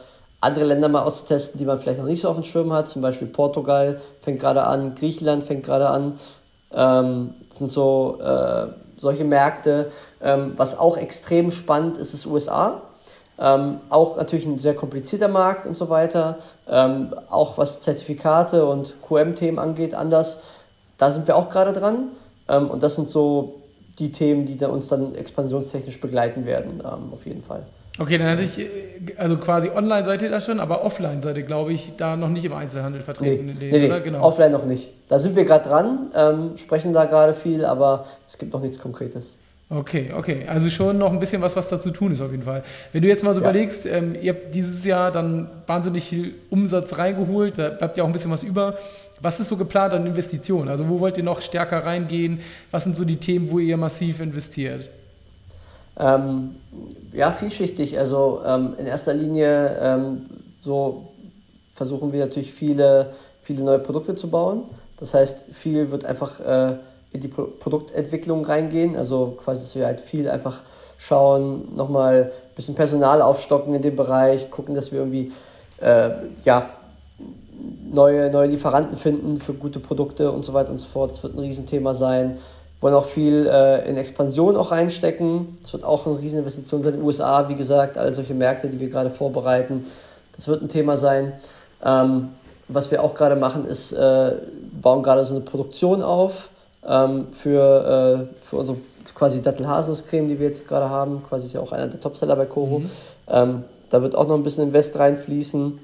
andere 0.41 0.65
Länder 0.65 0.89
mal 0.89 1.03
auszutesten, 1.03 1.59
die 1.59 1.65
man 1.65 1.79
vielleicht 1.79 1.99
noch 1.99 2.07
nicht 2.07 2.21
so 2.21 2.29
auf 2.29 2.37
dem 2.37 2.45
Schirm 2.45 2.73
hat. 2.73 2.89
Zum 2.89 3.03
Beispiel 3.03 3.29
Portugal 3.29 4.01
fängt 4.21 4.41
gerade 4.41 4.65
an, 4.65 4.95
Griechenland 4.95 5.45
fängt 5.45 5.65
gerade 5.65 5.89
an. 5.89 6.19
Ähm, 6.73 7.35
sind 7.57 7.71
so 7.71 8.19
äh, 8.21 8.67
solche 8.99 9.25
Märkte. 9.25 9.91
Ähm, 10.21 10.55
was 10.57 10.79
auch 10.79 10.97
extrem 10.97 11.51
spannend 11.51 11.99
ist, 11.99 12.15
ist 12.15 12.27
USA. 12.27 12.83
Ähm, 13.39 13.81
auch 13.91 14.17
natürlich 14.17 14.47
ein 14.47 14.59
sehr 14.59 14.75
komplizierter 14.75 15.29
Markt 15.29 15.67
und 15.67 15.75
so 15.75 15.89
weiter. 15.89 16.39
Ähm, 16.69 17.15
auch 17.29 17.59
was 17.59 17.81
Zertifikate 17.81 18.65
und 18.65 18.97
QM-Themen 19.07 19.59
angeht, 19.59 19.95
anders. 19.95 20.39
Da 20.97 21.11
sind 21.11 21.27
wir 21.27 21.37
auch 21.37 21.51
gerade 21.51 21.73
dran. 21.73 22.09
Ähm, 22.49 22.71
und 22.71 22.83
das 22.83 22.95
sind 22.95 23.11
so 23.11 23.63
die 23.99 24.13
Themen, 24.13 24.47
die 24.47 24.57
da 24.57 24.69
uns 24.69 24.89
dann 24.89 25.15
expansionstechnisch 25.15 26.01
begleiten 26.01 26.47
werden, 26.47 26.83
ähm, 26.85 27.13
auf 27.13 27.27
jeden 27.27 27.43
Fall. 27.43 27.67
Okay, 27.99 28.19
dann 28.19 28.29
hatte 28.29 28.43
ich, 28.43 28.59
äh, 28.59 28.67
also 29.17 29.37
quasi 29.39 29.71
online 29.71 30.05
seid 30.05 30.23
ihr 30.23 30.31
da 30.31 30.41
schon, 30.41 30.61
aber 30.61 30.85
offline 30.85 31.23
seid 31.23 31.37
ihr, 31.37 31.45
glaube 31.45 31.73
ich, 31.73 31.95
da 31.97 32.17
noch 32.17 32.29
nicht 32.29 32.45
im 32.45 32.53
Einzelhandel 32.53 33.03
vertreten. 33.03 33.47
Nee, 33.47 33.71
nee, 33.71 33.89
nee, 33.89 34.01
genau. 34.01 34.23
offline 34.23 34.53
noch 34.53 34.67
nicht. 34.67 34.91
Da 35.09 35.19
sind 35.19 35.37
wir 35.37 35.45
gerade 35.45 35.69
dran, 35.69 36.11
ähm, 36.15 36.57
sprechen 36.57 36.93
da 36.93 37.07
gerade 37.07 37.35
viel, 37.35 37.65
aber 37.65 38.07
es 38.27 38.37
gibt 38.39 38.53
noch 38.53 38.61
nichts 38.61 38.79
Konkretes. 38.79 39.39
Okay, 39.69 40.13
okay. 40.17 40.47
Also 40.47 40.71
schon 40.71 40.97
noch 40.99 41.13
ein 41.13 41.19
bisschen 41.19 41.43
was, 41.43 41.57
was 41.57 41.69
da 41.69 41.81
zu 41.81 41.91
tun 41.91 42.13
ist 42.13 42.21
auf 42.21 42.31
jeden 42.31 42.45
Fall. 42.45 42.63
Wenn 42.93 43.03
du 43.03 43.09
jetzt 43.09 43.25
mal 43.25 43.35
so 43.35 43.41
ja. 43.41 43.49
überlegst, 43.49 43.85
ähm, 43.87 44.15
ihr 44.21 44.33
habt 44.33 44.55
dieses 44.55 44.85
Jahr 44.85 45.11
dann 45.11 45.51
wahnsinnig 45.67 46.05
viel 46.05 46.35
Umsatz 46.51 46.99
reingeholt, 46.99 47.59
da 47.59 47.71
bleibt 47.71 47.97
ja 47.97 48.05
auch 48.05 48.07
ein 48.07 48.13
bisschen 48.13 48.31
was 48.31 48.45
über. 48.45 48.79
Was 49.21 49.41
ist 49.41 49.49
so 49.49 49.57
geplant 49.57 49.93
an 49.95 50.07
Investitionen? 50.07 50.69
Also 50.69 50.89
wo 50.89 51.01
wollt 51.01 51.19
ihr 51.19 51.25
noch 51.25 51.41
stärker 51.41 51.85
reingehen? 51.85 52.41
Was 52.71 52.85
sind 52.85 52.95
so 52.95 53.05
die 53.05 53.17
Themen, 53.17 53.51
wo 53.51 53.59
ihr 53.59 53.77
massiv 53.77 54.21
investiert? 54.21 54.91
Ähm, 55.99 56.57
ja, 57.13 57.33
vielschichtig. 57.33 57.99
Also 57.99 58.43
ähm, 58.47 58.75
in 58.79 58.87
erster 58.87 59.15
Linie 59.15 59.77
ähm, 59.81 60.27
so 60.63 61.09
versuchen 61.75 62.13
wir 62.13 62.25
natürlich 62.25 62.53
viele, 62.53 63.13
viele 63.43 63.63
neue 63.63 63.79
Produkte 63.79 64.15
zu 64.15 64.29
bauen. 64.29 64.65
Das 64.99 65.15
heißt, 65.15 65.39
viel 65.53 65.91
wird 65.91 66.05
einfach 66.05 66.41
äh, 66.41 66.77
in 67.13 67.21
die 67.21 67.29
Pro 67.29 67.45
Produktentwicklung 67.45 68.45
reingehen. 68.45 68.97
Also 68.97 69.37
quasi, 69.43 69.61
dass 69.61 69.75
wir 69.75 69.87
halt 69.87 70.01
viel 70.01 70.29
einfach 70.29 70.63
schauen, 70.99 71.75
nochmal 71.77 72.33
ein 72.33 72.55
bisschen 72.55 72.75
Personal 72.75 73.23
aufstocken 73.23 73.75
in 73.75 73.83
dem 73.83 73.97
Bereich, 73.97 74.51
gucken, 74.51 74.75
dass 74.75 74.93
wir 74.93 75.01
irgendwie 75.01 75.33
äh, 75.81 76.11
ja, 76.45 76.71
neue, 77.91 78.31
neue 78.31 78.49
Lieferanten 78.49 78.97
finden 78.97 79.41
für 79.41 79.53
gute 79.55 79.81
Produkte 79.81 80.33
und 80.33 80.45
so 80.45 80.53
weiter 80.53 80.71
und 80.71 80.79
so 80.79 80.89
fort. 80.89 81.11
Das 81.11 81.23
wird 81.23 81.35
ein 81.35 81.41
Riesenthema 81.41 81.95
sein 81.95 82.39
wollen 82.81 82.95
auch 82.95 83.07
viel 83.07 83.47
äh, 83.47 83.89
in 83.89 83.97
Expansion 83.97 84.57
auch 84.57 84.71
reinstecken. 84.71 85.59
Das 85.63 85.73
wird 85.73 85.85
auch 85.85 86.07
eine 86.07 86.19
Rieseninvestition 86.19 86.83
sein 86.83 86.95
in 86.95 87.01
den 87.01 87.07
USA, 87.07 87.49
wie 87.49 87.55
gesagt, 87.55 87.97
alle 87.97 88.13
solche 88.13 88.35
Märkte, 88.35 88.69
die 88.69 88.79
wir 88.79 88.89
gerade 88.89 89.11
vorbereiten. 89.11 89.87
Das 90.35 90.47
wird 90.49 90.63
ein 90.63 90.69
Thema 90.69 90.97
sein. 90.97 91.33
Ähm, 91.85 92.31
was 92.69 92.91
wir 92.91 93.03
auch 93.03 93.15
gerade 93.15 93.37
machen, 93.37 93.67
ist, 93.67 93.93
äh, 93.93 94.33
bauen 94.81 95.03
gerade 95.03 95.25
so 95.25 95.35
eine 95.35 95.45
Produktion 95.45 96.03
auf 96.03 96.49
ähm, 96.87 97.29
für, 97.33 98.29
äh, 98.31 98.47
für 98.47 98.57
unsere 98.57 98.79
quasi 99.15 99.41
Dattel-Haselnuss-Creme, 99.41 100.29
die 100.29 100.39
wir 100.39 100.47
jetzt 100.47 100.67
gerade 100.67 100.91
haben. 100.91 101.23
Quasi 101.29 101.47
ist 101.47 101.53
ja 101.53 101.61
auch 101.61 101.73
einer 101.73 101.87
der 101.87 102.01
Topseller 102.01 102.37
bei 102.37 102.47
Koro. 102.47 102.81
Mhm. 102.81 102.91
Ähm, 103.29 103.65
da 103.89 104.03
wird 104.03 104.17
auch 104.17 104.27
noch 104.27 104.35
ein 104.35 104.43
bisschen 104.43 104.65
Invest 104.65 104.99
reinfließen. 104.99 105.79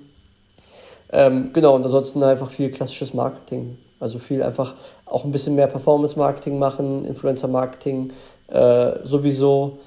Ähm, 1.13 1.51
genau, 1.53 1.77
und 1.77 1.85
ansonsten 1.85 2.23
einfach 2.23 2.51
viel 2.51 2.71
klassisches 2.71 3.15
Marketing. 3.15 3.79
Also 4.03 4.19
viel 4.19 4.43
einfach 4.43 4.75
auch 5.07 5.25
ein 5.25 5.31
bisschen 5.31 5.55
mehr 5.55 5.69
Performance-Marketing 5.69 6.59
machen, 6.59 7.05
Influencer-Marketing 7.05 8.13
äh, 8.49 8.95
sowieso. 9.05 9.79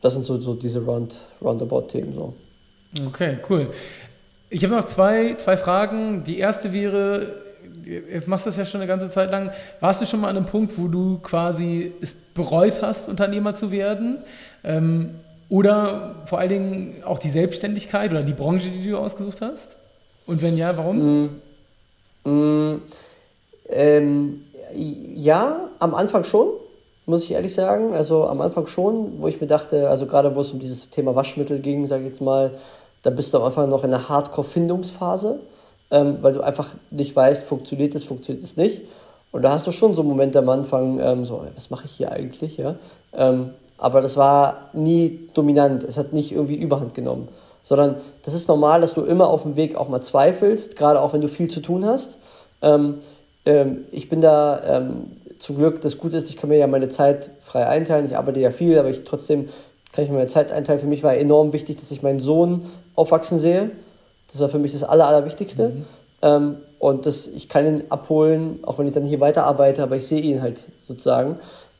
Das 0.00 0.12
sind 0.12 0.24
so, 0.24 0.38
so 0.38 0.54
diese 0.54 0.84
Round, 0.84 1.18
Roundabout-Themen. 1.42 2.14
So. 2.14 2.34
Okay, 3.08 3.38
cool. 3.48 3.66
Ich 4.50 4.62
habe 4.62 4.76
noch 4.76 4.84
zwei, 4.84 5.34
zwei 5.34 5.56
Fragen. 5.56 6.22
Die 6.22 6.38
erste 6.38 6.72
wäre, 6.72 7.34
jetzt 7.84 8.28
machst 8.28 8.46
du 8.46 8.50
das 8.50 8.56
ja 8.56 8.64
schon 8.64 8.80
eine 8.80 8.88
ganze 8.88 9.10
Zeit 9.10 9.32
lang. 9.32 9.50
Warst 9.80 10.00
du 10.00 10.06
schon 10.06 10.20
mal 10.20 10.28
an 10.28 10.36
einem 10.36 10.46
Punkt, 10.46 10.78
wo 10.78 10.86
du 10.86 11.18
quasi 11.18 11.92
es 12.00 12.14
bereut 12.14 12.82
hast, 12.82 13.08
Unternehmer 13.08 13.56
zu 13.56 13.72
werden? 13.72 14.18
Ähm, 14.62 15.16
oder 15.48 16.14
vor 16.26 16.38
allen 16.38 16.50
Dingen 16.50 17.02
auch 17.04 17.18
die 17.18 17.30
Selbstständigkeit 17.30 18.12
oder 18.12 18.22
die 18.22 18.32
Branche, 18.32 18.70
die 18.70 18.88
du 18.88 18.96
ausgesucht 18.96 19.40
hast? 19.40 19.76
Und 20.24 20.40
wenn 20.40 20.56
ja, 20.56 20.76
warum? 20.76 21.40
Mm, 22.24 22.30
mm, 22.30 22.82
ähm, 23.70 24.44
ja, 24.74 25.68
am 25.78 25.94
Anfang 25.94 26.24
schon, 26.24 26.48
muss 27.06 27.24
ich 27.24 27.32
ehrlich 27.32 27.54
sagen. 27.54 27.94
Also 27.94 28.24
am 28.24 28.40
Anfang 28.40 28.66
schon, 28.66 29.20
wo 29.20 29.28
ich 29.28 29.40
mir 29.40 29.46
dachte, 29.46 29.88
also 29.88 30.06
gerade 30.06 30.34
wo 30.34 30.40
es 30.40 30.50
um 30.50 30.60
dieses 30.60 30.90
Thema 30.90 31.14
Waschmittel 31.14 31.60
ging, 31.60 31.86
sage 31.86 32.02
ich 32.02 32.10
jetzt 32.10 32.20
mal, 32.20 32.52
da 33.02 33.10
bist 33.10 33.32
du 33.32 33.38
am 33.38 33.44
Anfang 33.44 33.68
noch 33.68 33.84
in 33.84 33.90
der 33.90 34.08
Hardcore-Findungsphase, 34.08 35.40
ähm, 35.90 36.18
weil 36.20 36.34
du 36.34 36.42
einfach 36.42 36.74
nicht 36.90 37.14
weißt, 37.16 37.44
funktioniert 37.44 37.94
es, 37.94 38.04
funktioniert 38.04 38.44
es 38.44 38.56
nicht. 38.56 38.82
Und 39.32 39.42
da 39.42 39.52
hast 39.52 39.66
du 39.66 39.72
schon 39.72 39.94
so 39.94 40.02
Momente 40.02 40.38
am 40.38 40.48
Anfang, 40.48 40.98
ähm, 41.00 41.24
so, 41.24 41.44
was 41.54 41.70
mache 41.70 41.86
ich 41.86 41.92
hier 41.92 42.12
eigentlich, 42.12 42.56
ja? 42.56 42.74
Ähm, 43.12 43.50
aber 43.78 44.02
das 44.02 44.16
war 44.16 44.68
nie 44.74 45.28
dominant, 45.32 45.84
es 45.84 45.96
hat 45.96 46.12
nicht 46.12 46.32
irgendwie 46.32 46.56
Überhand 46.56 46.94
genommen, 46.94 47.28
sondern 47.62 47.96
das 48.24 48.34
ist 48.34 48.46
normal, 48.48 48.82
dass 48.82 48.92
du 48.92 49.02
immer 49.02 49.28
auf 49.28 49.42
dem 49.42 49.56
Weg 49.56 49.76
auch 49.76 49.88
mal 49.88 50.02
zweifelst, 50.02 50.76
gerade 50.76 51.00
auch 51.00 51.12
wenn 51.14 51.22
du 51.22 51.28
viel 51.28 51.48
zu 51.48 51.60
tun 51.60 51.86
hast. 51.86 52.18
Ähm, 53.46 53.84
ich 53.90 54.08
bin 54.08 54.20
da 54.20 54.78
ähm, 54.78 55.12
zum 55.38 55.56
Glück, 55.56 55.80
das 55.80 55.98
Gute 55.98 56.18
ist, 56.18 56.28
ich 56.28 56.36
kann 56.36 56.50
mir 56.50 56.58
ja 56.58 56.66
meine 56.66 56.88
Zeit 56.88 57.30
frei 57.40 57.66
einteilen, 57.66 58.06
ich 58.06 58.16
arbeite 58.16 58.40
ja 58.40 58.50
viel, 58.50 58.78
aber 58.78 58.90
ich 58.90 59.04
trotzdem 59.04 59.48
kann 59.92 60.04
ich 60.04 60.10
mir 60.10 60.18
meine 60.18 60.28
Zeit 60.28 60.52
einteilen. 60.52 60.80
Für 60.80 60.86
mich 60.86 61.02
war 61.02 61.16
enorm 61.16 61.52
wichtig, 61.52 61.76
dass 61.76 61.90
ich 61.90 62.02
meinen 62.02 62.20
Sohn 62.20 62.66
aufwachsen 62.94 63.38
sehe. 63.38 63.70
Das 64.30 64.40
war 64.40 64.48
für 64.48 64.58
mich 64.58 64.72
das 64.72 64.84
Aller, 64.84 65.06
Allerwichtigste. 65.06 65.70
Mhm. 65.70 65.84
Ähm, 66.22 66.56
und 66.78 67.06
das, 67.06 67.26
ich 67.26 67.48
kann 67.48 67.66
ihn 67.66 67.82
abholen, 67.88 68.60
auch 68.62 68.78
wenn 68.78 68.86
ich 68.86 68.94
dann 68.94 69.04
hier 69.04 69.20
weiterarbeite, 69.20 69.82
aber 69.82 69.96
ich 69.96 70.06
sehe 70.06 70.20
ihn 70.20 70.42
halt 70.42 70.64
sozusagen. 70.86 71.38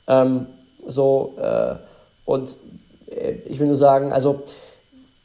Ähm, 0.09 0.47
so, 0.87 1.35
äh, 1.41 1.77
und 2.25 2.57
äh, 3.07 3.33
ich 3.47 3.61
will 3.61 3.67
nur 3.67 3.77
sagen, 3.77 4.13
also 4.13 4.43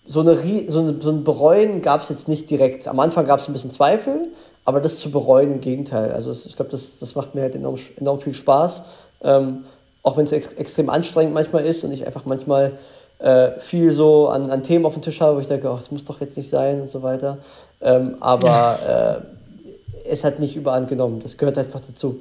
so, 0.05 0.19
eine, 0.19 0.35
so, 0.67 0.79
eine, 0.79 1.01
so 1.01 1.09
ein 1.09 1.23
Bereuen 1.23 1.81
gab 1.81 2.01
es 2.01 2.09
jetzt 2.09 2.27
nicht 2.27 2.49
direkt. 2.49 2.87
Am 2.87 2.99
Anfang 2.99 3.25
gab 3.25 3.39
es 3.39 3.47
ein 3.47 3.53
bisschen 3.53 3.71
Zweifel, 3.71 4.27
aber 4.65 4.81
das 4.81 4.99
zu 4.99 5.11
bereuen 5.11 5.51
im 5.51 5.61
Gegenteil. 5.61 6.11
Also 6.11 6.31
ich 6.31 6.55
glaube, 6.55 6.71
das, 6.71 6.99
das 6.99 7.15
macht 7.15 7.35
mir 7.35 7.41
halt 7.41 7.55
enorm, 7.55 7.75
enorm 7.97 8.19
viel 8.19 8.33
Spaß. 8.33 8.83
Ähm, 9.23 9.65
auch 10.03 10.17
wenn 10.17 10.25
es 10.25 10.31
ex 10.31 10.53
extrem 10.53 10.89
anstrengend 10.89 11.33
manchmal 11.33 11.65
ist 11.65 11.83
und 11.83 11.91
ich 11.91 12.05
einfach 12.05 12.25
manchmal 12.25 12.73
äh, 13.19 13.51
viel 13.59 13.91
so 13.91 14.27
an, 14.27 14.51
an 14.51 14.63
Themen 14.63 14.85
auf 14.85 14.93
dem 14.93 15.01
Tisch 15.01 15.21
habe, 15.21 15.37
wo 15.37 15.39
ich 15.39 15.47
denke, 15.47 15.69
oh, 15.69 15.77
das 15.77 15.91
muss 15.91 16.03
doch 16.03 16.19
jetzt 16.19 16.35
nicht 16.37 16.49
sein 16.49 16.81
und 16.81 16.91
so 16.91 17.01
weiter. 17.01 17.37
Ähm, 17.81 18.15
aber 18.19 19.23
äh, 20.03 20.09
es 20.09 20.23
hat 20.23 20.39
nicht 20.39 20.55
überall 20.55 20.85
genommen. 20.85 21.21
Das 21.21 21.37
gehört 21.37 21.57
einfach 21.57 21.81
dazu. 21.87 22.19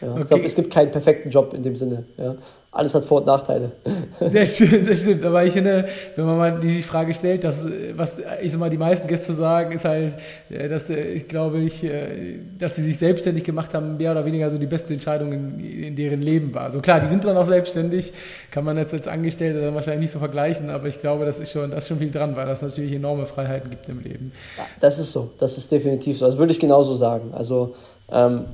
Ja. 0.00 0.12
Okay. 0.12 0.20
Ich 0.20 0.26
glaube, 0.28 0.44
es 0.44 0.54
gibt 0.54 0.72
keinen 0.72 0.90
perfekten 0.90 1.30
Job 1.30 1.54
in 1.54 1.62
dem 1.62 1.76
Sinne. 1.76 2.04
Ja 2.16 2.36
alles 2.72 2.94
hat 2.94 3.04
Vor- 3.04 3.18
und 3.18 3.26
Nachteile. 3.26 3.72
Das 4.32 4.56
stimmt, 4.56 4.88
das 4.88 5.00
stimmt. 5.00 5.24
Aber 5.24 5.44
ich 5.44 5.54
finde, 5.54 5.86
wenn 6.14 6.26
man 6.26 6.36
mal 6.36 6.60
die 6.60 6.82
Frage 6.82 7.14
stellt, 7.14 7.42
dass, 7.42 7.66
was 7.94 8.20
ich 8.42 8.52
sag 8.52 8.60
mal, 8.60 8.68
die 8.68 8.76
meisten 8.76 9.08
Gäste 9.08 9.32
sagen, 9.32 9.72
ist 9.72 9.84
halt, 9.84 10.14
äh, 10.50 10.68
dass 10.68 10.90
äh, 10.90 11.12
ich 11.12 11.26
glaube, 11.26 11.58
ich, 11.60 11.82
äh, 11.82 12.38
dass 12.58 12.76
sie 12.76 12.82
sich 12.82 12.98
selbstständig 12.98 13.44
gemacht 13.44 13.72
haben, 13.72 13.96
mehr 13.96 14.12
oder 14.12 14.26
weniger 14.26 14.50
so 14.50 14.58
die 14.58 14.66
beste 14.66 14.92
Entscheidung 14.92 15.32
in, 15.32 15.60
in 15.60 15.96
deren 15.96 16.20
Leben 16.20 16.54
war. 16.54 16.64
Also 16.64 16.80
klar, 16.80 17.00
die 17.00 17.06
sind 17.06 17.24
dann 17.24 17.36
auch 17.36 17.46
selbstständig, 17.46 18.12
kann 18.50 18.64
man 18.64 18.76
jetzt 18.76 18.92
als 18.92 19.08
Angestellter 19.08 19.62
dann 19.62 19.74
wahrscheinlich 19.74 20.02
nicht 20.02 20.12
so 20.12 20.18
vergleichen, 20.18 20.70
aber 20.70 20.86
ich 20.86 21.00
glaube, 21.00 21.24
das 21.24 21.40
ist 21.40 21.52
schon, 21.52 21.70
da 21.70 21.78
ist 21.78 21.88
schon 21.88 21.98
viel 21.98 22.10
dran, 22.10 22.36
weil 22.36 22.46
das 22.46 22.62
natürlich 22.62 22.92
enorme 22.92 23.26
Freiheiten 23.26 23.70
gibt 23.70 23.88
im 23.88 24.00
Leben. 24.00 24.32
Das 24.80 24.98
ist 24.98 25.12
so, 25.12 25.30
das 25.38 25.56
ist 25.56 25.72
definitiv 25.72 26.18
so. 26.18 26.26
Das 26.26 26.36
würde 26.36 26.52
ich 26.52 26.60
genauso 26.60 26.94
sagen. 26.94 27.32
Also 27.32 27.74
ähm, 28.12 28.44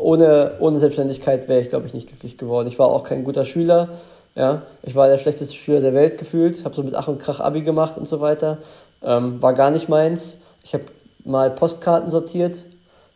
ohne, 0.00 0.52
ohne 0.60 0.78
Selbstständigkeit 0.78 1.48
wäre 1.48 1.60
ich, 1.60 1.68
glaube 1.68 1.86
ich, 1.86 1.94
nicht 1.94 2.08
glücklich 2.08 2.38
geworden. 2.38 2.68
Ich 2.68 2.78
war 2.78 2.88
auch 2.88 3.04
kein 3.04 3.24
guter 3.24 3.44
Schüler. 3.44 3.88
Ja, 4.34 4.62
ich 4.82 4.94
war 4.94 5.08
der 5.08 5.18
schlechteste 5.18 5.54
Schüler 5.54 5.80
der 5.80 5.94
Welt 5.94 6.16
gefühlt, 6.16 6.64
habe 6.64 6.74
so 6.74 6.82
mit 6.82 6.94
Ach 6.94 7.08
und 7.08 7.18
Krach 7.18 7.40
Abi 7.40 7.62
gemacht 7.62 7.96
und 7.96 8.06
so 8.06 8.20
weiter. 8.20 8.58
Ähm, 9.02 9.42
war 9.42 9.54
gar 9.54 9.70
nicht 9.70 9.88
meins. 9.88 10.38
Ich 10.62 10.72
habe 10.72 10.84
mal 11.24 11.50
Postkarten 11.50 12.10
sortiert, 12.10 12.64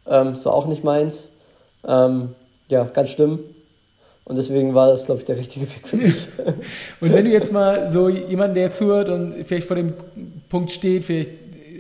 ähm, 0.07 0.35
das 0.35 0.45
war 0.45 0.55
auch 0.55 0.67
nicht 0.67 0.85
meins. 0.85 1.31
Ähm, 1.87 2.35
ja, 2.69 2.85
ganz 2.85 3.11
schlimm. 3.11 3.41
Und 4.25 4.37
deswegen 4.37 4.75
war 4.75 4.88
das, 4.88 5.05
glaube 5.05 5.21
ich, 5.21 5.26
der 5.26 5.37
richtige 5.37 5.67
Weg 5.67 5.87
für 5.87 5.97
mich. 5.97 6.29
und 7.00 7.12
wenn 7.12 7.25
du 7.25 7.31
jetzt 7.31 7.53
mal 7.53 7.91
so 7.91 8.09
jemanden, 8.09 8.55
der 8.55 8.73
zuhört 8.73 9.09
und 9.09 9.45
vielleicht 9.45 9.67
vor 9.67 9.76
dem 9.76 9.93
Punkt 10.49 10.73
steht, 10.73 11.05
vielleicht 11.05 11.31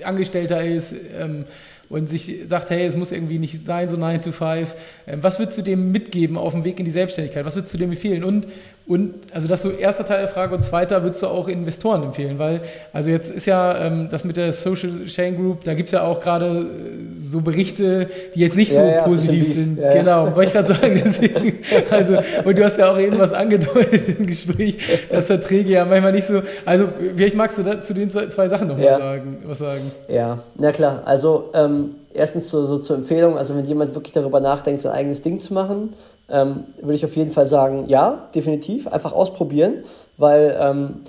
Angestellter 0.04 0.62
ist, 0.62 0.94
ähm, 1.18 1.46
und 1.94 2.08
sich 2.08 2.40
sagt, 2.48 2.70
hey, 2.70 2.86
es 2.86 2.96
muss 2.96 3.12
irgendwie 3.12 3.38
nicht 3.38 3.64
sein, 3.64 3.88
so 3.88 3.96
9 3.96 4.20
to 4.20 4.32
5. 4.32 4.74
Ähm, 5.06 5.22
was 5.22 5.38
würdest 5.38 5.58
du 5.58 5.62
dem 5.62 5.92
mitgeben 5.92 6.36
auf 6.36 6.52
dem 6.52 6.64
Weg 6.64 6.80
in 6.80 6.84
die 6.84 6.90
Selbstständigkeit? 6.90 7.44
Was 7.44 7.54
würdest 7.54 7.72
du 7.72 7.78
dem 7.78 7.92
empfehlen? 7.92 8.24
Und, 8.24 8.48
und 8.86 9.14
also 9.32 9.48
das 9.48 9.62
so 9.62 9.70
erster 9.70 10.04
Teil 10.04 10.18
der 10.18 10.28
Frage 10.28 10.54
und 10.54 10.62
zweiter 10.62 11.02
würdest 11.02 11.22
du 11.22 11.28
auch 11.28 11.48
Investoren 11.48 12.02
empfehlen, 12.02 12.38
weil 12.38 12.60
also 12.92 13.08
jetzt 13.08 13.30
ist 13.30 13.46
ja 13.46 13.78
ähm, 13.78 14.08
das 14.10 14.26
mit 14.26 14.36
der 14.36 14.52
Social 14.52 15.06
Chain 15.06 15.36
Group, 15.36 15.64
da 15.64 15.72
gibt 15.72 15.88
es 15.88 15.92
ja 15.92 16.02
auch 16.02 16.20
gerade 16.20 16.46
äh, 16.46 17.20
so 17.26 17.40
Berichte, 17.40 18.10
die 18.34 18.40
jetzt 18.40 18.56
nicht 18.56 18.72
ja, 18.72 18.82
so 18.82 18.86
ja, 18.86 19.02
positiv 19.02 19.50
sind. 19.50 19.78
Ja, 19.78 19.90
genau, 19.94 20.36
wollte 20.36 20.48
ich 20.48 20.52
gerade 20.52 20.68
sagen. 20.68 21.00
Deswegen, 21.02 21.60
also, 21.90 22.18
und 22.44 22.58
du 22.58 22.64
hast 22.64 22.76
ja 22.76 22.92
auch 22.92 22.98
eben 22.98 23.18
was 23.18 23.32
angedeutet 23.32 24.18
im 24.18 24.26
Gespräch, 24.26 24.76
dass 25.10 25.28
Verträge 25.28 25.70
ja 25.70 25.86
manchmal 25.86 26.12
nicht 26.12 26.26
so. 26.26 26.42
Also, 26.66 26.88
vielleicht 27.16 27.36
magst 27.36 27.56
du 27.56 27.62
da 27.62 27.80
zu 27.80 27.94
den 27.94 28.10
zwei 28.10 28.48
Sachen 28.48 28.68
nochmal 28.68 28.98
sagen, 28.98 29.38
was 29.46 29.58
sagen. 29.58 29.92
Ja, 30.08 30.42
na 30.56 30.72
klar. 30.72 31.02
Also 31.06 31.50
ähm, 31.54 31.94
erstens 32.12 32.48
so, 32.48 32.66
so 32.66 32.78
zur 32.78 32.96
Empfehlung, 32.96 33.36
also 33.36 33.56
wenn 33.56 33.64
jemand 33.64 33.94
wirklich 33.94 34.12
darüber 34.12 34.40
nachdenkt, 34.40 34.82
sein 34.82 34.92
eigenes 34.92 35.22
Ding 35.22 35.40
zu 35.40 35.54
machen, 35.54 35.94
ähm, 36.28 36.64
würde 36.80 36.94
ich 36.94 37.04
auf 37.04 37.16
jeden 37.16 37.32
Fall 37.32 37.46
sagen, 37.46 37.84
ja, 37.88 38.28
definitiv, 38.34 38.86
einfach 38.86 39.12
ausprobieren, 39.12 39.84
weil 40.16 40.56
ähm, 40.58 41.02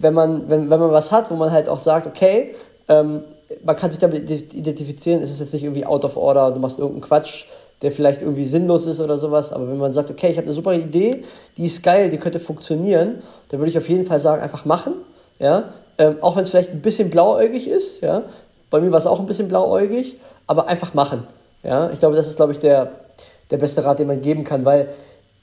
wenn, 0.00 0.14
man, 0.14 0.48
wenn, 0.48 0.70
wenn 0.70 0.80
man 0.80 0.90
was 0.90 1.10
hat, 1.10 1.30
wo 1.30 1.34
man 1.34 1.50
halt 1.50 1.68
auch 1.68 1.78
sagt, 1.78 2.06
okay, 2.06 2.54
ähm, 2.88 3.22
man 3.64 3.76
kann 3.76 3.90
sich 3.90 4.00
damit 4.00 4.30
identifizieren, 4.30 5.20
ist 5.20 5.30
es 5.30 5.40
jetzt 5.40 5.52
nicht 5.52 5.64
irgendwie 5.64 5.84
out 5.84 6.04
of 6.04 6.16
order, 6.16 6.50
du 6.50 6.60
machst 6.60 6.78
irgendeinen 6.78 7.02
Quatsch, 7.02 7.44
der 7.82 7.90
vielleicht 7.90 8.22
irgendwie 8.22 8.46
sinnlos 8.46 8.86
ist 8.86 9.00
oder 9.00 9.18
sowas, 9.18 9.52
aber 9.52 9.68
wenn 9.68 9.76
man 9.76 9.92
sagt, 9.92 10.10
okay, 10.10 10.30
ich 10.30 10.36
habe 10.36 10.46
eine 10.46 10.54
super 10.54 10.72
Idee, 10.72 11.24
die 11.56 11.66
ist 11.66 11.82
geil, 11.82 12.08
die 12.08 12.16
könnte 12.16 12.38
funktionieren, 12.38 13.22
dann 13.48 13.60
würde 13.60 13.70
ich 13.70 13.78
auf 13.78 13.88
jeden 13.88 14.06
Fall 14.06 14.20
sagen, 14.20 14.40
einfach 14.40 14.64
machen, 14.64 14.94
ja, 15.38 15.64
ähm, 15.98 16.16
auch 16.20 16.36
wenn 16.36 16.44
es 16.44 16.50
vielleicht 16.50 16.70
ein 16.70 16.80
bisschen 16.80 17.10
blauäugig 17.10 17.66
ist, 17.68 18.00
ja, 18.00 18.22
bei 18.70 18.80
mir 18.80 18.90
war 18.92 18.98
es 18.98 19.06
auch 19.06 19.18
ein 19.18 19.26
bisschen 19.26 19.48
blauäugig, 19.48 20.16
aber 20.46 20.68
einfach 20.68 20.94
machen, 20.94 21.26
ja, 21.64 21.90
ich 21.90 21.98
glaube, 21.98 22.16
das 22.16 22.28
ist, 22.28 22.36
glaube 22.36 22.52
ich, 22.52 22.58
der, 22.58 22.92
der 23.52 23.58
beste 23.58 23.84
Rat, 23.84 24.00
den 24.00 24.08
man 24.08 24.20
geben 24.20 24.42
kann, 24.42 24.64
weil 24.64 24.88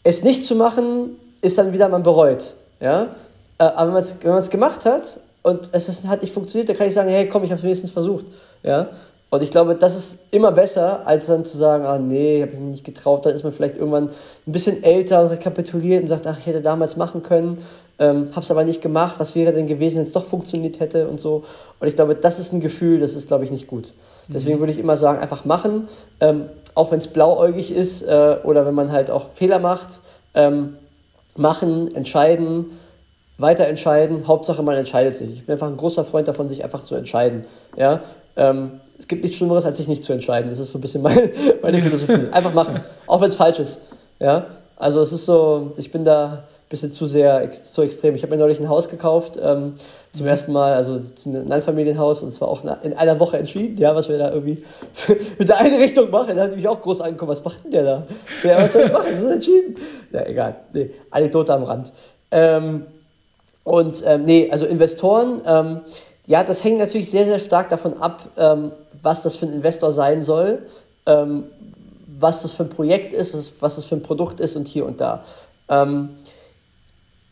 es 0.04 0.24
nicht 0.24 0.44
zu 0.44 0.56
machen, 0.56 1.18
ist 1.42 1.58
dann 1.58 1.72
wieder, 1.72 1.88
man 1.88 2.04
bereut. 2.04 2.56
Ja? 2.82 3.16
Äh, 3.58 3.63
aber 3.63 3.94
wenn 3.94 4.32
man 4.32 4.39
es 4.39 4.50
gemacht 4.50 4.86
hat 4.86 5.20
und 5.44 5.70
es 5.72 5.88
ist, 5.88 6.06
hat 6.08 6.22
nicht 6.22 6.34
funktioniert, 6.34 6.68
dann 6.68 6.75
kann 6.75 6.88
ich 6.88 6.94
sagen, 6.94 7.10
hey, 7.10 7.30
komm, 7.30 7.44
ich 7.44 7.51
habe 7.51 7.60
es 7.60 7.63
wenigstens 7.63 7.92
versucht. 7.92 8.25
Ja? 8.63 8.89
Und 9.32 9.44
ich 9.44 9.51
glaube, 9.51 9.75
das 9.75 9.96
ist 9.96 10.18
immer 10.32 10.51
besser, 10.51 11.06
als 11.06 11.28
dann 11.28 11.46
zu 11.46 11.56
sagen, 11.58 11.86
ah 11.86 12.00
nee, 12.00 12.38
ich 12.38 12.42
habe 12.42 12.54
mich 12.54 12.72
nicht 12.72 12.84
getraut. 12.84 13.25
Dann 13.25 13.36
ist 13.36 13.44
man 13.44 13.54
vielleicht 13.54 13.75
irgendwann 13.75 14.10
ein 14.10 14.51
bisschen 14.51 14.84
älter 14.84 15.22
und 15.22 15.28
rekapituliert 15.28 16.01
und 16.01 16.08
sagt, 16.08 16.25
ach, 16.25 16.39
ich 16.39 16.48
hätte 16.48 16.62
damals 16.62 16.98
machen 16.98 17.22
können, 17.22 17.60
ähm, 18.00 18.30
habe 18.32 18.42
es 18.42 18.50
aber 18.50 18.63
nicht 18.63 18.82
gemacht. 18.82 19.16
Was 19.20 19.36
wäre 19.36 19.54
denn 19.54 19.68
gewesen, 19.68 19.98
wenn 19.98 20.06
es 20.06 20.13
doch 20.13 20.25
funktioniert 20.25 20.80
hätte 20.80 21.08
und 21.08 21.20
so. 21.20 21.44
Und 21.80 21.88
ich 21.88 21.96
glaube, 21.96 22.16
das 22.16 22.39
ist 22.39 22.54
ein 22.54 22.60
Gefühl, 22.60 23.00
das 23.00 23.13
ist, 23.13 23.28
glaube 23.28 23.44
ich, 23.44 23.51
nicht 23.51 23.68
gut. 23.68 23.94
Deswegen 24.31 24.59
würde 24.59 24.71
ich 24.71 24.79
immer 24.79 24.95
sagen, 24.95 25.19
einfach 25.19 25.43
machen. 25.43 25.88
Ähm, 26.19 26.45
auch 26.75 26.91
wenn 26.91 27.00
es 27.00 27.07
blauäugig 27.07 27.71
ist 27.71 28.03
äh, 28.03 28.38
oder 28.43 28.65
wenn 28.65 28.75
man 28.75 28.91
halt 28.91 29.12
auch 29.12 29.25
Fehler 29.33 29.59
macht, 29.59 30.00
ähm, 30.33 30.75
machen, 31.36 31.93
entscheiden, 31.95 32.79
weiter 33.38 33.65
entscheiden. 33.67 34.27
Hauptsache, 34.27 34.62
man 34.62 34.77
entscheidet 34.77 35.15
sich. 35.15 35.31
Ich 35.33 35.45
bin 35.45 35.53
einfach 35.53 35.67
ein 35.67 35.77
großer 35.77 36.05
Freund 36.05 36.27
davon, 36.27 36.48
sich 36.48 36.63
einfach 36.63 36.83
zu 36.83 36.95
entscheiden. 36.95 37.45
Ja? 37.75 38.01
Ähm, 38.36 38.79
es 39.00 39.07
gibt 39.07 39.24
nichts 39.24 39.38
Schlimmeres, 39.38 39.65
als 39.65 39.77
sich 39.77 39.88
nicht 39.88 40.03
zu 40.03 40.13
entscheiden. 40.13 40.50
Das 40.50 40.59
ist 40.59 40.71
so 40.71 40.77
ein 40.77 40.81
bisschen 40.81 41.01
meine, 41.03 41.31
meine 41.62 41.81
Philosophie. 41.81 42.27
Einfach 42.31 42.53
machen, 42.53 42.81
auch 43.07 43.21
wenn 43.21 43.29
es 43.29 43.36
falsch 43.36 43.59
ist. 43.59 43.79
Ja? 44.19 44.45
Also 44.75 45.01
es 45.01 45.12
ist 45.12 45.25
so, 45.25 45.71
ich 45.77 45.91
bin 45.91 46.03
da 46.05 46.43
bisschen 46.70 46.92
zu 46.92 47.08
sehr, 47.08 47.50
zu 47.52 47.82
extrem. 47.82 48.14
Ich 48.14 48.22
habe 48.22 48.36
mir 48.36 48.40
neulich 48.40 48.60
ein 48.60 48.70
Haus 48.70 48.90
gekauft, 48.90 49.40
ähm, 49.42 49.74
zum 50.14 50.22
mhm. 50.22 50.28
ersten 50.28 50.52
Mal, 50.52 50.74
also 50.74 51.02
ein 51.26 51.52
Einfamilienhaus 51.52 52.22
und 52.22 52.32
zwar 52.32 52.48
auch 52.48 52.64
in 52.84 52.94
einer 52.94 53.20
Woche 53.20 53.38
entschieden, 53.38 53.78
ja, 53.78 53.96
was 53.96 54.08
wir 54.08 54.20
da 54.20 54.32
irgendwie 54.32 54.64
mit 55.40 55.50
der 55.50 55.58
Einrichtung 55.58 56.12
machen. 56.12 56.36
Da 56.36 56.44
habe 56.44 56.52
ich 56.52 56.58
mich 56.58 56.68
auch 56.68 56.80
groß 56.80 57.02
angekommen, 57.02 57.32
was 57.32 57.44
macht 57.44 57.64
denn 57.64 57.72
der 57.72 57.84
da? 57.84 58.08
Ja, 58.44 58.62
was 58.62 58.74
soll 58.74 58.84
ich 58.84 58.92
machen? 58.92 59.08
Das 59.14 59.24
ist 59.24 59.32
entschieden. 59.32 59.76
Ja, 60.12 60.26
egal. 60.26 60.56
Nee, 60.74 60.92
Anekdote 61.10 61.54
am 61.54 61.64
Rand. 61.64 61.92
Ähm, 62.32 62.86
und 63.64 64.04
ähm, 64.06 64.26
nee, 64.26 64.50
also 64.52 64.66
Investoren, 64.66 65.42
ähm, 65.46 65.82
ja, 66.28 66.44
das 66.44 66.64
hängt 66.64 66.78
natürlich 66.78 67.10
sehr, 67.10 67.26
sehr 67.26 67.40
stark 67.40 67.70
davon 67.70 67.96
ab, 67.96 68.30
ähm, 68.38 68.72
was 69.02 69.24
das 69.24 69.36
für 69.36 69.48
ein 69.48 69.54
Investor 69.54 69.92
sein 69.92 70.22
soll, 70.22 70.60
ähm, 71.08 71.46
was 72.20 72.44
das 72.44 72.52
für 72.52 72.64
ein 72.64 72.70
Projekt 72.70 73.14
ist, 73.14 73.34
was, 73.34 73.52
was 73.60 73.76
das 73.76 73.86
für 73.86 73.96
ein 73.96 74.04
Produkt 74.04 74.40
ist 74.40 74.56
und 74.56 74.68
hier 74.68 74.86
und 74.86 75.02
da. 75.02 75.24
Ähm, 75.70 76.10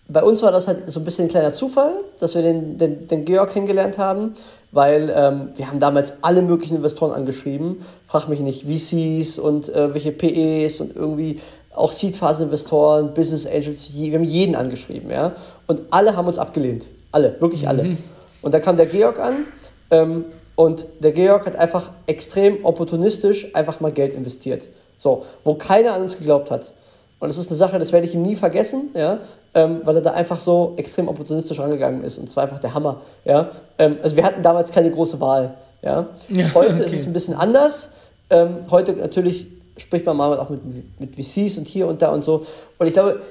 bei 0.10 0.24
uns 0.24 0.42
war 0.42 0.52
das 0.52 0.68
halt 0.68 0.90
so 0.90 1.00
ein 1.00 1.04
bisschen 1.04 1.26
ein 1.26 1.30
kleiner 1.30 1.52
Zufall, 1.52 1.92
dass 2.20 2.34
wir 2.34 2.42
den, 2.42 2.78
den, 2.78 3.08
den 3.08 3.26
Georg 3.26 3.52
kennengelernt 3.52 3.98
haben, 3.98 4.36
weil 4.72 5.12
ähm, 5.14 5.50
wir 5.56 5.68
haben 5.68 5.80
damals 5.80 6.14
alle 6.22 6.42
möglichen 6.42 6.78
Investoren 6.78 7.12
angeschrieben. 7.12 7.82
Frag 8.08 8.30
mich 8.30 8.40
nicht, 8.40 8.64
VCs 8.64 9.38
und 9.38 9.70
äh, 9.70 9.94
welche 9.94 10.12
PEs 10.12 10.80
und 10.80 10.96
irgendwie 10.96 11.40
auch 11.74 11.92
Seed-Phase-Investoren, 11.92 13.14
Business 13.14 13.46
Angels, 13.46 13.94
wir 13.94 14.14
haben 14.14 14.24
jeden 14.24 14.56
angeschrieben, 14.56 15.12
ja. 15.12 15.34
Und 15.68 15.82
alle 15.92 16.16
haben 16.16 16.28
uns 16.28 16.40
abgelehnt. 16.40 16.88
Alle, 17.12 17.40
wirklich 17.40 17.68
alle. 17.68 17.84
Mhm. 17.84 17.98
Und 18.42 18.54
da 18.54 18.60
kam 18.60 18.78
der 18.78 18.88
Georg 18.88 19.20
an 19.20 19.46
ähm, 19.92 20.26
und 20.56 20.86
der 21.00 21.12
Georg 21.12 21.46
hat 21.46 21.56
einfach 21.56 21.92
extrem 22.08 22.64
opportunistisch 22.66 23.54
einfach 23.54 23.80
mal 23.80 23.92
Geld 23.92 24.14
investiert. 24.14 24.70
So, 24.98 25.24
wo 25.44 25.54
keiner 25.54 25.94
an 25.94 26.02
uns 26.02 26.18
geglaubt 26.18 26.50
hat. 26.50 26.74
Und 27.20 27.30
das 27.30 27.38
ist 27.38 27.50
eine 27.50 27.58
Sache, 27.58 27.80
das 27.80 27.92
werde 27.92 28.06
ich 28.06 28.14
ihm 28.14 28.22
nie 28.22 28.36
vergessen, 28.36 28.90
ja, 28.94 29.20
ähm, 29.56 29.82
weil 29.84 29.96
er 29.96 30.02
da 30.02 30.12
einfach 30.12 30.40
so 30.40 30.74
extrem 30.78 31.08
opportunistisch 31.08 31.60
rangegangen 31.60 32.04
ist. 32.04 32.18
Und 32.18 32.30
zwar 32.30 32.44
einfach 32.44 32.60
der 32.60 32.74
Hammer. 32.74 33.02
Ja. 33.26 33.50
Ähm, 33.80 33.98
also 34.04 34.16
wir 34.16 34.24
hatten 34.24 34.44
damals 34.44 34.72
keine 34.72 34.92
große 34.92 35.20
Wahl. 35.20 35.56
Ja. 35.82 36.08
ja 36.30 36.54
heute 36.54 36.74
okay. 36.74 36.86
ist 36.86 36.94
es 36.94 37.06
ein 37.06 37.14
bisschen 37.14 37.34
anders. 37.34 37.90
Ähm, 38.30 38.58
heute 38.70 38.94
natürlich 38.94 39.48
spricht 39.78 40.06
man 40.06 40.18
mal 40.18 40.38
auch 40.40 40.50
mit, 40.50 40.62
mit 41.00 41.16
VCs 41.16 41.58
und 41.58 41.68
hier 41.68 41.88
und 41.88 42.02
da 42.02 42.12
und 42.12 42.24
so. 42.24 42.46
Und 42.78 42.88
ich 42.88 42.94
glaube, 42.94 43.22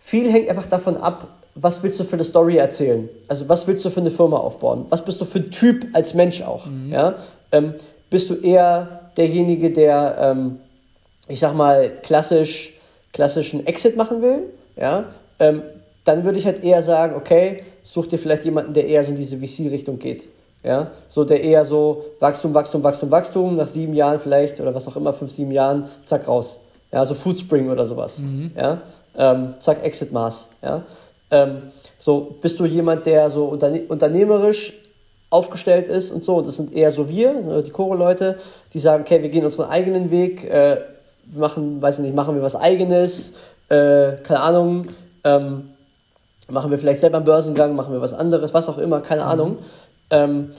viel 0.00 0.30
hängt 0.32 0.48
einfach 0.48 0.66
davon 0.66 0.96
ab, 0.96 1.28
was 1.54 1.82
willst 1.82 2.00
du 2.00 2.04
für 2.04 2.14
eine 2.14 2.24
Story 2.24 2.56
erzählen? 2.56 3.08
Also 3.28 3.48
was 3.48 3.66
willst 3.66 3.84
du 3.84 3.90
für 3.90 4.00
eine 4.00 4.10
Firma 4.10 4.38
aufbauen? 4.38 4.86
Was 4.88 5.04
bist 5.04 5.20
du 5.20 5.24
für 5.24 5.40
ein 5.40 5.50
Typ 5.50 5.86
als 5.92 6.14
Mensch 6.14 6.42
auch? 6.42 6.66
Mhm. 6.66 6.92
Ja? 6.92 7.14
Ähm, 7.52 7.74
bist 8.08 8.30
du 8.30 8.34
eher 8.34 9.10
derjenige, 9.16 9.70
der, 9.70 10.16
ähm, 10.20 10.60
ich 11.28 11.40
sag 11.40 11.54
mal, 11.54 11.90
klassisch, 12.02 12.74
klassischen 13.12 13.66
Exit 13.66 13.96
machen 13.96 14.22
will? 14.22 14.44
Ja? 14.76 15.04
Ähm, 15.38 15.62
dann 16.04 16.24
würde 16.24 16.38
ich 16.38 16.46
halt 16.46 16.64
eher 16.64 16.82
sagen, 16.82 17.14
okay, 17.14 17.62
such 17.84 18.06
dir 18.06 18.18
vielleicht 18.18 18.44
jemanden, 18.44 18.72
der 18.72 18.86
eher 18.86 19.04
so 19.04 19.10
in 19.10 19.16
diese 19.16 19.36
VC-Richtung 19.36 19.98
geht. 19.98 20.28
Ja, 20.62 20.90
so 21.08 21.24
der 21.24 21.42
eher 21.42 21.64
so 21.64 22.04
Wachstum, 22.18 22.52
Wachstum, 22.52 22.82
Wachstum, 22.82 23.10
Wachstum, 23.10 23.56
nach 23.56 23.66
sieben 23.66 23.94
Jahren 23.94 24.20
vielleicht 24.20 24.60
oder 24.60 24.74
was 24.74 24.86
auch 24.86 24.96
immer, 24.96 25.14
fünf, 25.14 25.32
sieben 25.32 25.52
Jahren, 25.52 25.88
zack, 26.04 26.28
raus. 26.28 26.58
Ja, 26.92 27.06
so 27.06 27.14
Foodspring 27.14 27.70
oder 27.70 27.86
sowas. 27.86 28.18
Mhm. 28.18 28.50
Ja, 28.54 28.82
ähm, 29.16 29.54
zack, 29.58 29.82
Exit-Maß. 29.82 30.48
Ja, 30.62 30.82
ähm, 31.30 31.62
so 31.98 32.36
bist 32.42 32.60
du 32.60 32.66
jemand, 32.66 33.06
der 33.06 33.30
so 33.30 33.46
unterne 33.46 33.84
unternehmerisch 33.88 34.74
aufgestellt 35.30 35.88
ist 35.88 36.10
und 36.10 36.24
so, 36.24 36.36
und 36.36 36.46
das 36.46 36.56
sind 36.56 36.74
eher 36.74 36.90
so 36.90 37.08
wir, 37.08 37.62
die 37.62 37.70
Chore-Leute, 37.70 38.36
die 38.74 38.80
sagen, 38.80 39.04
okay, 39.04 39.22
wir 39.22 39.28
gehen 39.30 39.44
unseren 39.44 39.70
eigenen 39.70 40.10
Weg, 40.10 40.44
äh, 40.44 40.78
machen, 41.32 41.80
weiß 41.80 41.98
ich 41.98 42.04
nicht, 42.04 42.14
machen 42.14 42.34
wir 42.34 42.42
was 42.42 42.56
eigenes, 42.56 43.32
äh, 43.68 44.12
keine 44.22 44.40
Ahnung, 44.40 44.86
ähm, 45.24 45.70
machen 46.48 46.70
wir 46.70 46.78
vielleicht 46.78 47.00
selber 47.00 47.18
einen 47.18 47.26
Börsengang, 47.26 47.76
machen 47.76 47.92
wir 47.92 48.00
was 48.00 48.12
anderes, 48.12 48.52
was 48.54 48.68
auch 48.68 48.78
immer, 48.78 49.00
keine 49.00 49.22
mhm. 49.22 49.28
Ahnung. 49.28 49.58
Ähm, 50.10 50.50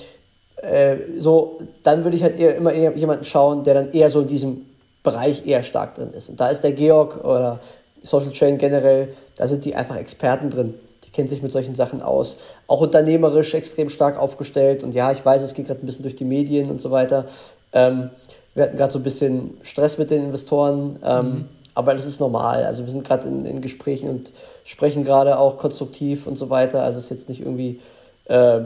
äh, 0.62 0.98
so, 1.20 1.60
dann 1.84 2.04
würde 2.04 2.18
ich 2.18 2.24
halt 2.24 2.40
eher, 2.40 2.56
immer 2.56 2.72
eher 2.72 2.96
jemanden 2.96 3.26
schauen, 3.26 3.64
der 3.64 3.74
dann 3.74 3.92
eher 3.92 4.10
so 4.10 4.22
in 4.22 4.28
diesem 4.28 4.66
Bereich 5.04 5.46
eher 5.48 5.64
stark 5.64 5.96
drin 5.96 6.12
ist. 6.14 6.30
Und 6.30 6.40
da 6.40 6.50
ist 6.50 6.62
der 6.62 6.74
Georg 6.74 7.24
oder 7.24 7.60
Social 8.04 8.32
Chain 8.32 8.58
generell, 8.58 9.10
da 9.36 9.48
sind 9.48 9.66
die 9.66 9.76
einfach 9.76 9.96
Experten 9.96 10.50
drin. 10.50 10.76
Die 11.04 11.10
kennen 11.10 11.28
sich 11.28 11.42
mit 11.42 11.52
solchen 11.52 11.76
Sachen 11.76 12.02
aus. 12.02 12.38
Auch 12.68 12.82
unternehmerisch 12.82 13.54
extrem 13.54 13.90
stark 13.90 14.20
aufgestellt. 14.20 14.84
Und 14.84 14.94
ja, 14.94 15.12
ich 15.12 15.26
weiß, 15.26 15.42
es 15.42 15.54
geht 15.54 15.68
gerade 15.68 15.82
ein 15.82 15.86
bisschen 15.86 16.04
durch 16.04 16.16
die 16.16 16.26
Medien 16.26 16.70
und 16.70 16.80
so 16.80 16.92
weiter. 16.92 17.26
Ähm, 17.74 18.12
wir 18.54 18.64
hatten 18.64 18.78
gerade 18.78 18.92
so 18.92 19.00
ein 19.00 19.04
bisschen 19.04 19.58
Stress 19.62 19.98
mit 19.98 20.12
den 20.12 20.24
Investoren. 20.26 21.00
Ähm, 21.04 21.26
mhm. 21.26 21.46
Aber 21.74 21.94
das 21.94 22.06
ist 22.06 22.20
normal. 22.20 22.66
Also 22.66 22.84
wir 22.84 22.92
sind 22.92 23.06
gerade 23.06 23.28
in, 23.28 23.46
in, 23.46 23.62
Gesprächen 23.62 24.10
und 24.10 24.34
sprechen 24.66 25.04
gerade 25.04 25.40
auch 25.40 25.58
konstruktiv 25.58 26.28
und 26.28 26.36
so 26.36 26.50
weiter. 26.50 26.84
Also 26.84 26.98
es 26.98 27.06
ist 27.06 27.12
jetzt 27.12 27.30
nicht 27.30 27.42
irgendwie 27.42 27.80
äh, 28.26 28.62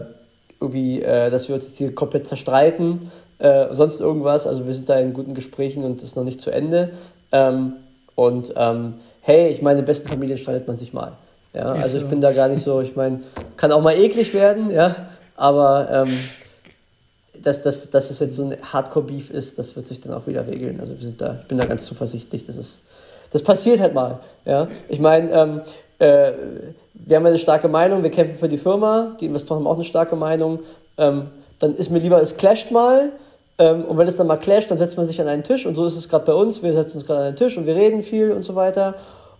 irgendwie, 0.59 1.01
äh, 1.01 1.29
dass 1.29 1.47
wir 1.47 1.55
uns 1.55 1.67
jetzt 1.67 1.77
hier 1.77 1.93
komplett 1.93 2.27
zerstreiten, 2.27 3.11
äh, 3.37 3.67
sonst 3.73 3.99
irgendwas. 3.99 4.47
Also 4.47 4.65
wir 4.65 4.73
sind 4.73 4.89
da 4.89 4.97
in 4.97 5.13
guten 5.13 5.35
Gesprächen 5.35 5.83
und 5.83 6.01
ist 6.01 6.15
noch 6.15 6.23
nicht 6.23 6.41
zu 6.41 6.49
Ende. 6.49 6.93
Ähm, 7.31 7.73
und 8.15 8.53
ähm, 8.55 8.95
hey, 9.21 9.49
ich 9.49 9.61
meine, 9.61 9.79
in 9.79 9.85
besten 9.85 10.07
Familien 10.07 10.37
streitet 10.37 10.67
man 10.67 10.77
sich 10.77 10.93
mal. 10.93 11.13
Ja, 11.53 11.67
also 11.67 11.97
ich 11.97 12.05
bin 12.05 12.19
da 12.19 12.33
gar 12.33 12.49
nicht 12.49 12.63
so, 12.63 12.81
ich 12.81 12.95
meine, 12.95 13.21
kann 13.55 13.71
auch 13.71 13.81
mal 13.81 13.97
eklig 13.97 14.33
werden, 14.33 14.71
ja, 14.71 15.07
aber 15.37 15.87
ähm, 15.89 16.17
dass, 17.45 17.61
dass, 17.61 17.89
dass 17.89 18.09
es 18.09 18.19
jetzt 18.19 18.35
so 18.35 18.43
ein 18.43 18.57
Hardcore-Beef 18.61 19.29
ist, 19.29 19.59
das 19.59 19.75
wird 19.75 19.87
sich 19.87 20.01
dann 20.01 20.13
auch 20.13 20.25
wieder 20.25 20.47
regeln. 20.47 20.79
Also 20.79 20.93
wir 20.93 21.05
sind 21.05 21.21
da, 21.21 21.39
ich 21.41 21.47
bin 21.47 21.57
da 21.57 21.65
ganz 21.65 21.85
zuversichtlich, 21.85 22.45
dass 22.45 22.55
es, 22.55 22.79
das 23.31 23.43
passiert 23.43 23.79
halt 23.79 23.93
mal. 23.93 24.19
Ja, 24.45 24.67
ich 24.89 24.99
meine, 24.99 25.31
ähm, 25.31 25.61
äh, 25.99 26.31
wir 26.93 27.17
haben 27.17 27.25
eine 27.25 27.37
starke 27.37 27.67
Meinung, 27.67 28.01
wir 28.03 28.09
kämpfen 28.09 28.37
für 28.37 28.49
die 28.49 28.57
Firma, 28.57 29.15
die 29.19 29.27
Investoren 29.27 29.59
haben 29.59 29.67
auch 29.67 29.75
eine 29.75 29.83
starke 29.83 30.15
Meinung. 30.15 30.59
Ähm, 30.97 31.27
dann 31.59 31.75
ist 31.75 31.91
mir 31.91 31.99
lieber, 31.99 32.21
es 32.21 32.35
clasht 32.35 32.71
mal. 32.71 33.11
Ähm, 33.57 33.85
und 33.85 33.97
wenn 33.97 34.07
es 34.07 34.15
dann 34.15 34.27
mal 34.27 34.37
clasht, 34.37 34.71
dann 34.71 34.77
setzt 34.77 34.97
man 34.97 35.05
sich 35.05 35.21
an 35.21 35.27
einen 35.27 35.43
Tisch. 35.43 35.65
Und 35.65 35.75
so 35.75 35.85
ist 35.85 35.95
es 35.95 36.09
gerade 36.09 36.25
bei 36.25 36.33
uns. 36.33 36.63
Wir 36.63 36.73
setzen 36.73 36.97
uns 36.97 37.05
gerade 37.05 37.19
an 37.19 37.27
einen 37.27 37.35
Tisch 37.35 37.57
und 37.57 37.65
wir 37.65 37.75
reden 37.75 38.03
viel 38.03 38.31
und 38.31 38.43
so 38.43 38.55
weiter. 38.55 38.95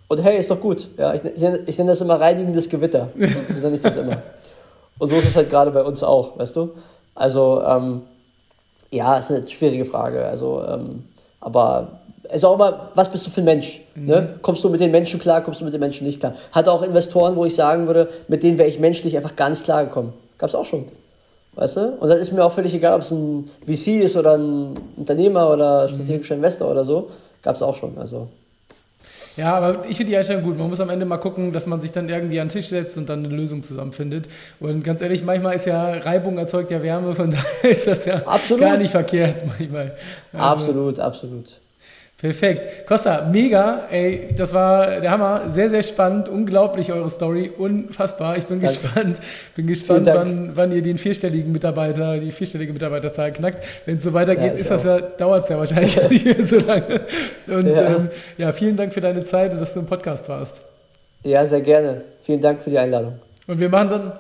Und 0.08 0.24
hey, 0.24 0.38
ist 0.38 0.52
doch 0.52 0.62
gut. 0.62 0.88
Ja, 0.98 1.14
ich, 1.14 1.24
ich, 1.24 1.42
nenne, 1.42 1.60
ich 1.66 1.78
nenne 1.78 1.90
das 1.90 2.02
immer 2.02 2.20
reinigendes 2.20 2.70
Gewitter. 2.70 3.10
So 3.16 3.62
nenne 3.62 3.78
ich 3.78 3.82
das 3.82 3.98
immer. 3.98 4.22
Und 4.98 5.10
so 5.10 5.16
ist 5.16 5.26
es 5.26 5.36
halt 5.36 5.50
gerade 5.50 5.72
bei 5.72 5.84
uns 5.84 6.04
auch, 6.04 6.38
weißt 6.38 6.56
du? 6.56 6.72
Also, 7.16 7.64
ähm, 7.66 8.02
ja, 8.92 9.18
ist 9.18 9.32
eine 9.32 9.48
schwierige 9.48 9.86
Frage. 9.86 10.26
Also, 10.26 10.64
ähm, 10.68 11.06
aber 11.40 11.88
es 12.24 12.38
ist 12.38 12.46
auch 12.46 12.56
immer, 12.56 12.90
was 12.94 13.10
bist 13.10 13.26
du 13.26 13.30
für 13.30 13.42
ein 13.42 13.46
Mensch? 13.46 13.82
Mhm. 13.96 14.06
Ne? 14.06 14.36
Kommst 14.42 14.64
du 14.64 14.70
mit 14.70 14.82
den 14.82 14.92
Menschen 14.92 15.20
klar, 15.20 15.42
kommst 15.42 15.62
du 15.62 15.66
mit 15.66 15.74
den 15.74 15.80
Menschen 15.80 16.06
nicht 16.06 16.20
klar? 16.20 16.34
Hatte 16.52 16.72
auch 16.72 16.82
Investoren, 16.82 17.36
wo 17.36 17.46
ich 17.46 17.56
sagen 17.56 17.88
würde, 17.88 18.10
mit 18.28 18.44
denen 18.44 18.58
wäre 18.58 18.70
ich 18.70 18.80
menschlich 18.80 19.16
einfach 19.18 19.36
gar 19.36 19.50
nicht 19.50 19.64
klargekommen. 19.64 20.14
Gab 20.38 20.50
es 20.50 20.56
auch 20.56 20.66
schon. 20.66 20.86
Weißt 21.56 21.78
du? 21.78 21.98
Und 22.00 22.10
dann 22.10 22.18
ist 22.18 22.34
mir 22.34 22.44
auch 22.44 22.52
völlig 22.52 22.74
egal, 22.74 22.96
ob 22.96 23.02
es 23.02 23.12
ein 23.12 23.50
VC 23.66 24.04
ist 24.04 24.18
oder 24.18 24.38
ein 24.38 24.74
Unternehmer 24.98 25.52
oder 25.52 25.88
strategischer 25.88 26.36
mhm. 26.36 26.44
Investor 26.44 26.70
oder 26.70 26.84
so. 26.84 27.10
Gab 27.42 27.56
es 27.56 27.62
auch 27.62 27.76
schon. 27.76 27.98
Also. 27.98 28.28
Ja, 29.38 29.56
aber 29.56 29.86
ich 29.90 29.98
finde 29.98 30.12
die 30.12 30.18
Einstellung 30.18 30.44
gut. 30.44 30.58
Man 30.58 30.70
muss 30.70 30.80
am 30.80 30.90
Ende 30.90 31.06
mal 31.06 31.18
gucken, 31.18 31.52
dass 31.52 31.68
man 31.68 31.82
sich 31.82 31.92
dann 31.92 32.08
irgendwie 32.08 32.40
an 32.40 32.48
den 32.48 32.54
Tisch 32.54 32.70
setzt 32.70 32.98
und 32.98 33.10
dann 33.10 33.26
eine 33.26 33.36
Lösung 33.36 33.64
zusammenfindet. 33.64 34.28
Und 34.60 34.84
ganz 34.84 35.02
ehrlich, 35.02 35.24
manchmal 35.24 35.56
ist 35.56 35.66
ja 35.66 35.92
Reibung 35.92 36.38
erzeugt 36.38 36.72
ja 36.72 36.82
Wärme, 36.82 37.16
von 37.16 37.32
daher 37.62 37.70
ist 37.70 37.88
das 37.88 38.06
ja 38.06 38.16
absolut. 38.26 38.62
gar 38.62 38.78
nicht 38.78 38.92
verkehrt 38.92 39.44
manchmal. 39.46 39.96
Also, 40.32 40.46
absolut, 40.46 41.00
absolut. 41.00 41.62
Perfekt. 42.18 42.88
Costa, 42.88 43.28
mega. 43.30 43.88
Ey, 43.92 44.30
das 44.36 44.54
war 44.54 45.02
der 45.02 45.12
Hammer. 45.12 45.52
Sehr, 45.52 45.70
sehr 45.70 45.84
spannend. 45.84 46.30
Unglaublich 46.30 46.92
eure 46.94 47.10
Story. 47.10 47.52
Unfassbar. 47.58 48.38
Ich 48.38 48.46
bin 48.46 48.62
Danke. 48.62 48.78
gespannt. 48.78 49.20
Bin 49.56 49.68
gespannt, 49.68 50.08
wann, 50.08 50.52
wann 50.56 50.72
ihr 50.72 50.82
den 50.82 50.98
vierstelligen 50.98 51.52
Mitarbeiter, 51.52 52.18
die 52.18 52.32
vierstellige 52.32 52.72
Mitarbeiterzahl 52.72 53.34
knackt. 53.34 53.64
Wenn 53.86 53.98
es 53.98 54.04
so 54.04 54.14
weitergeht, 54.14 54.54
ja, 54.54 54.60
ist 54.60 54.72
das 54.72 54.86
ja, 54.86 55.02
dauert 55.02 55.44
es 55.44 55.50
ja 55.50 55.58
wahrscheinlich 55.58 56.02
nicht 56.10 56.26
mehr 56.26 56.44
so 56.44 56.58
lange. 56.58 57.02
Und 57.48 57.68
ja. 57.68 57.96
Ähm, 57.96 58.10
ja, 58.38 58.54
vielen 58.54 58.78
Dank 58.78 58.94
für 58.94 59.02
deine 59.02 59.24
Zeit 59.24 59.52
und 59.52 59.60
dass 59.60 59.74
du 59.74 59.82
im 59.82 59.86
Podcast 59.86 60.30
warst. 60.30 60.62
Ja, 61.24 61.46
sehr 61.46 61.62
gerne. 61.62 62.02
Vielen 62.22 62.40
Dank 62.40 62.64
für 62.64 62.70
die 62.70 62.80
Einladung. 62.80 63.20
Und 63.46 63.60
wir 63.60 63.68
machen 63.70 63.90
dann 63.90 64.14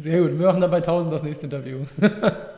sehr 0.00 0.20
gut. 0.20 0.38
Wir 0.38 0.46
machen 0.46 0.60
dann 0.60 0.70
bei 0.70 0.76
1000 0.76 1.12
das 1.12 1.24
nächste 1.24 1.46
Interview. 1.46 1.78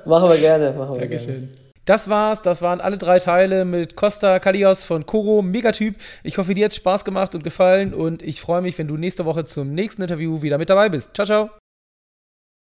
machen 0.05 0.29
wir 0.29 0.39
gerne. 0.39 0.73
Machen 0.73 0.95
wir 0.95 1.01
Dankeschön. 1.01 1.49
Gerne. 1.49 1.70
Das 1.91 2.09
war's. 2.09 2.41
Das 2.41 2.63
waren 2.63 2.81
alle 2.81 2.99
drei 2.99 3.19
Teile 3.19 3.65
mit 3.65 3.97
Costa 3.97 4.39
Kalios 4.39 4.85
von 4.85 5.07
Koro. 5.07 5.43
Megatyp. 5.43 5.97
Ich 6.23 6.39
hoffe, 6.39 6.55
dir 6.55 6.67
hat 6.67 6.75
Spaß 6.75 7.05
gemacht 7.05 7.35
und 7.35 7.43
gefallen 7.43 7.93
und 7.95 8.23
ich 8.23 8.41
freue 8.41 8.63
mich, 8.63 8.79
wenn 8.79 8.87
du 8.87 8.97
nächste 8.97 9.25
Woche 9.25 9.45
zum 9.45 9.75
nächsten 9.75 10.03
Interview 10.03 10.41
wieder 10.41 10.57
mit 10.57 10.71
dabei 10.71 10.89
bist. 10.89 11.11
Ciao, 11.15 11.27
ciao. 11.27 11.60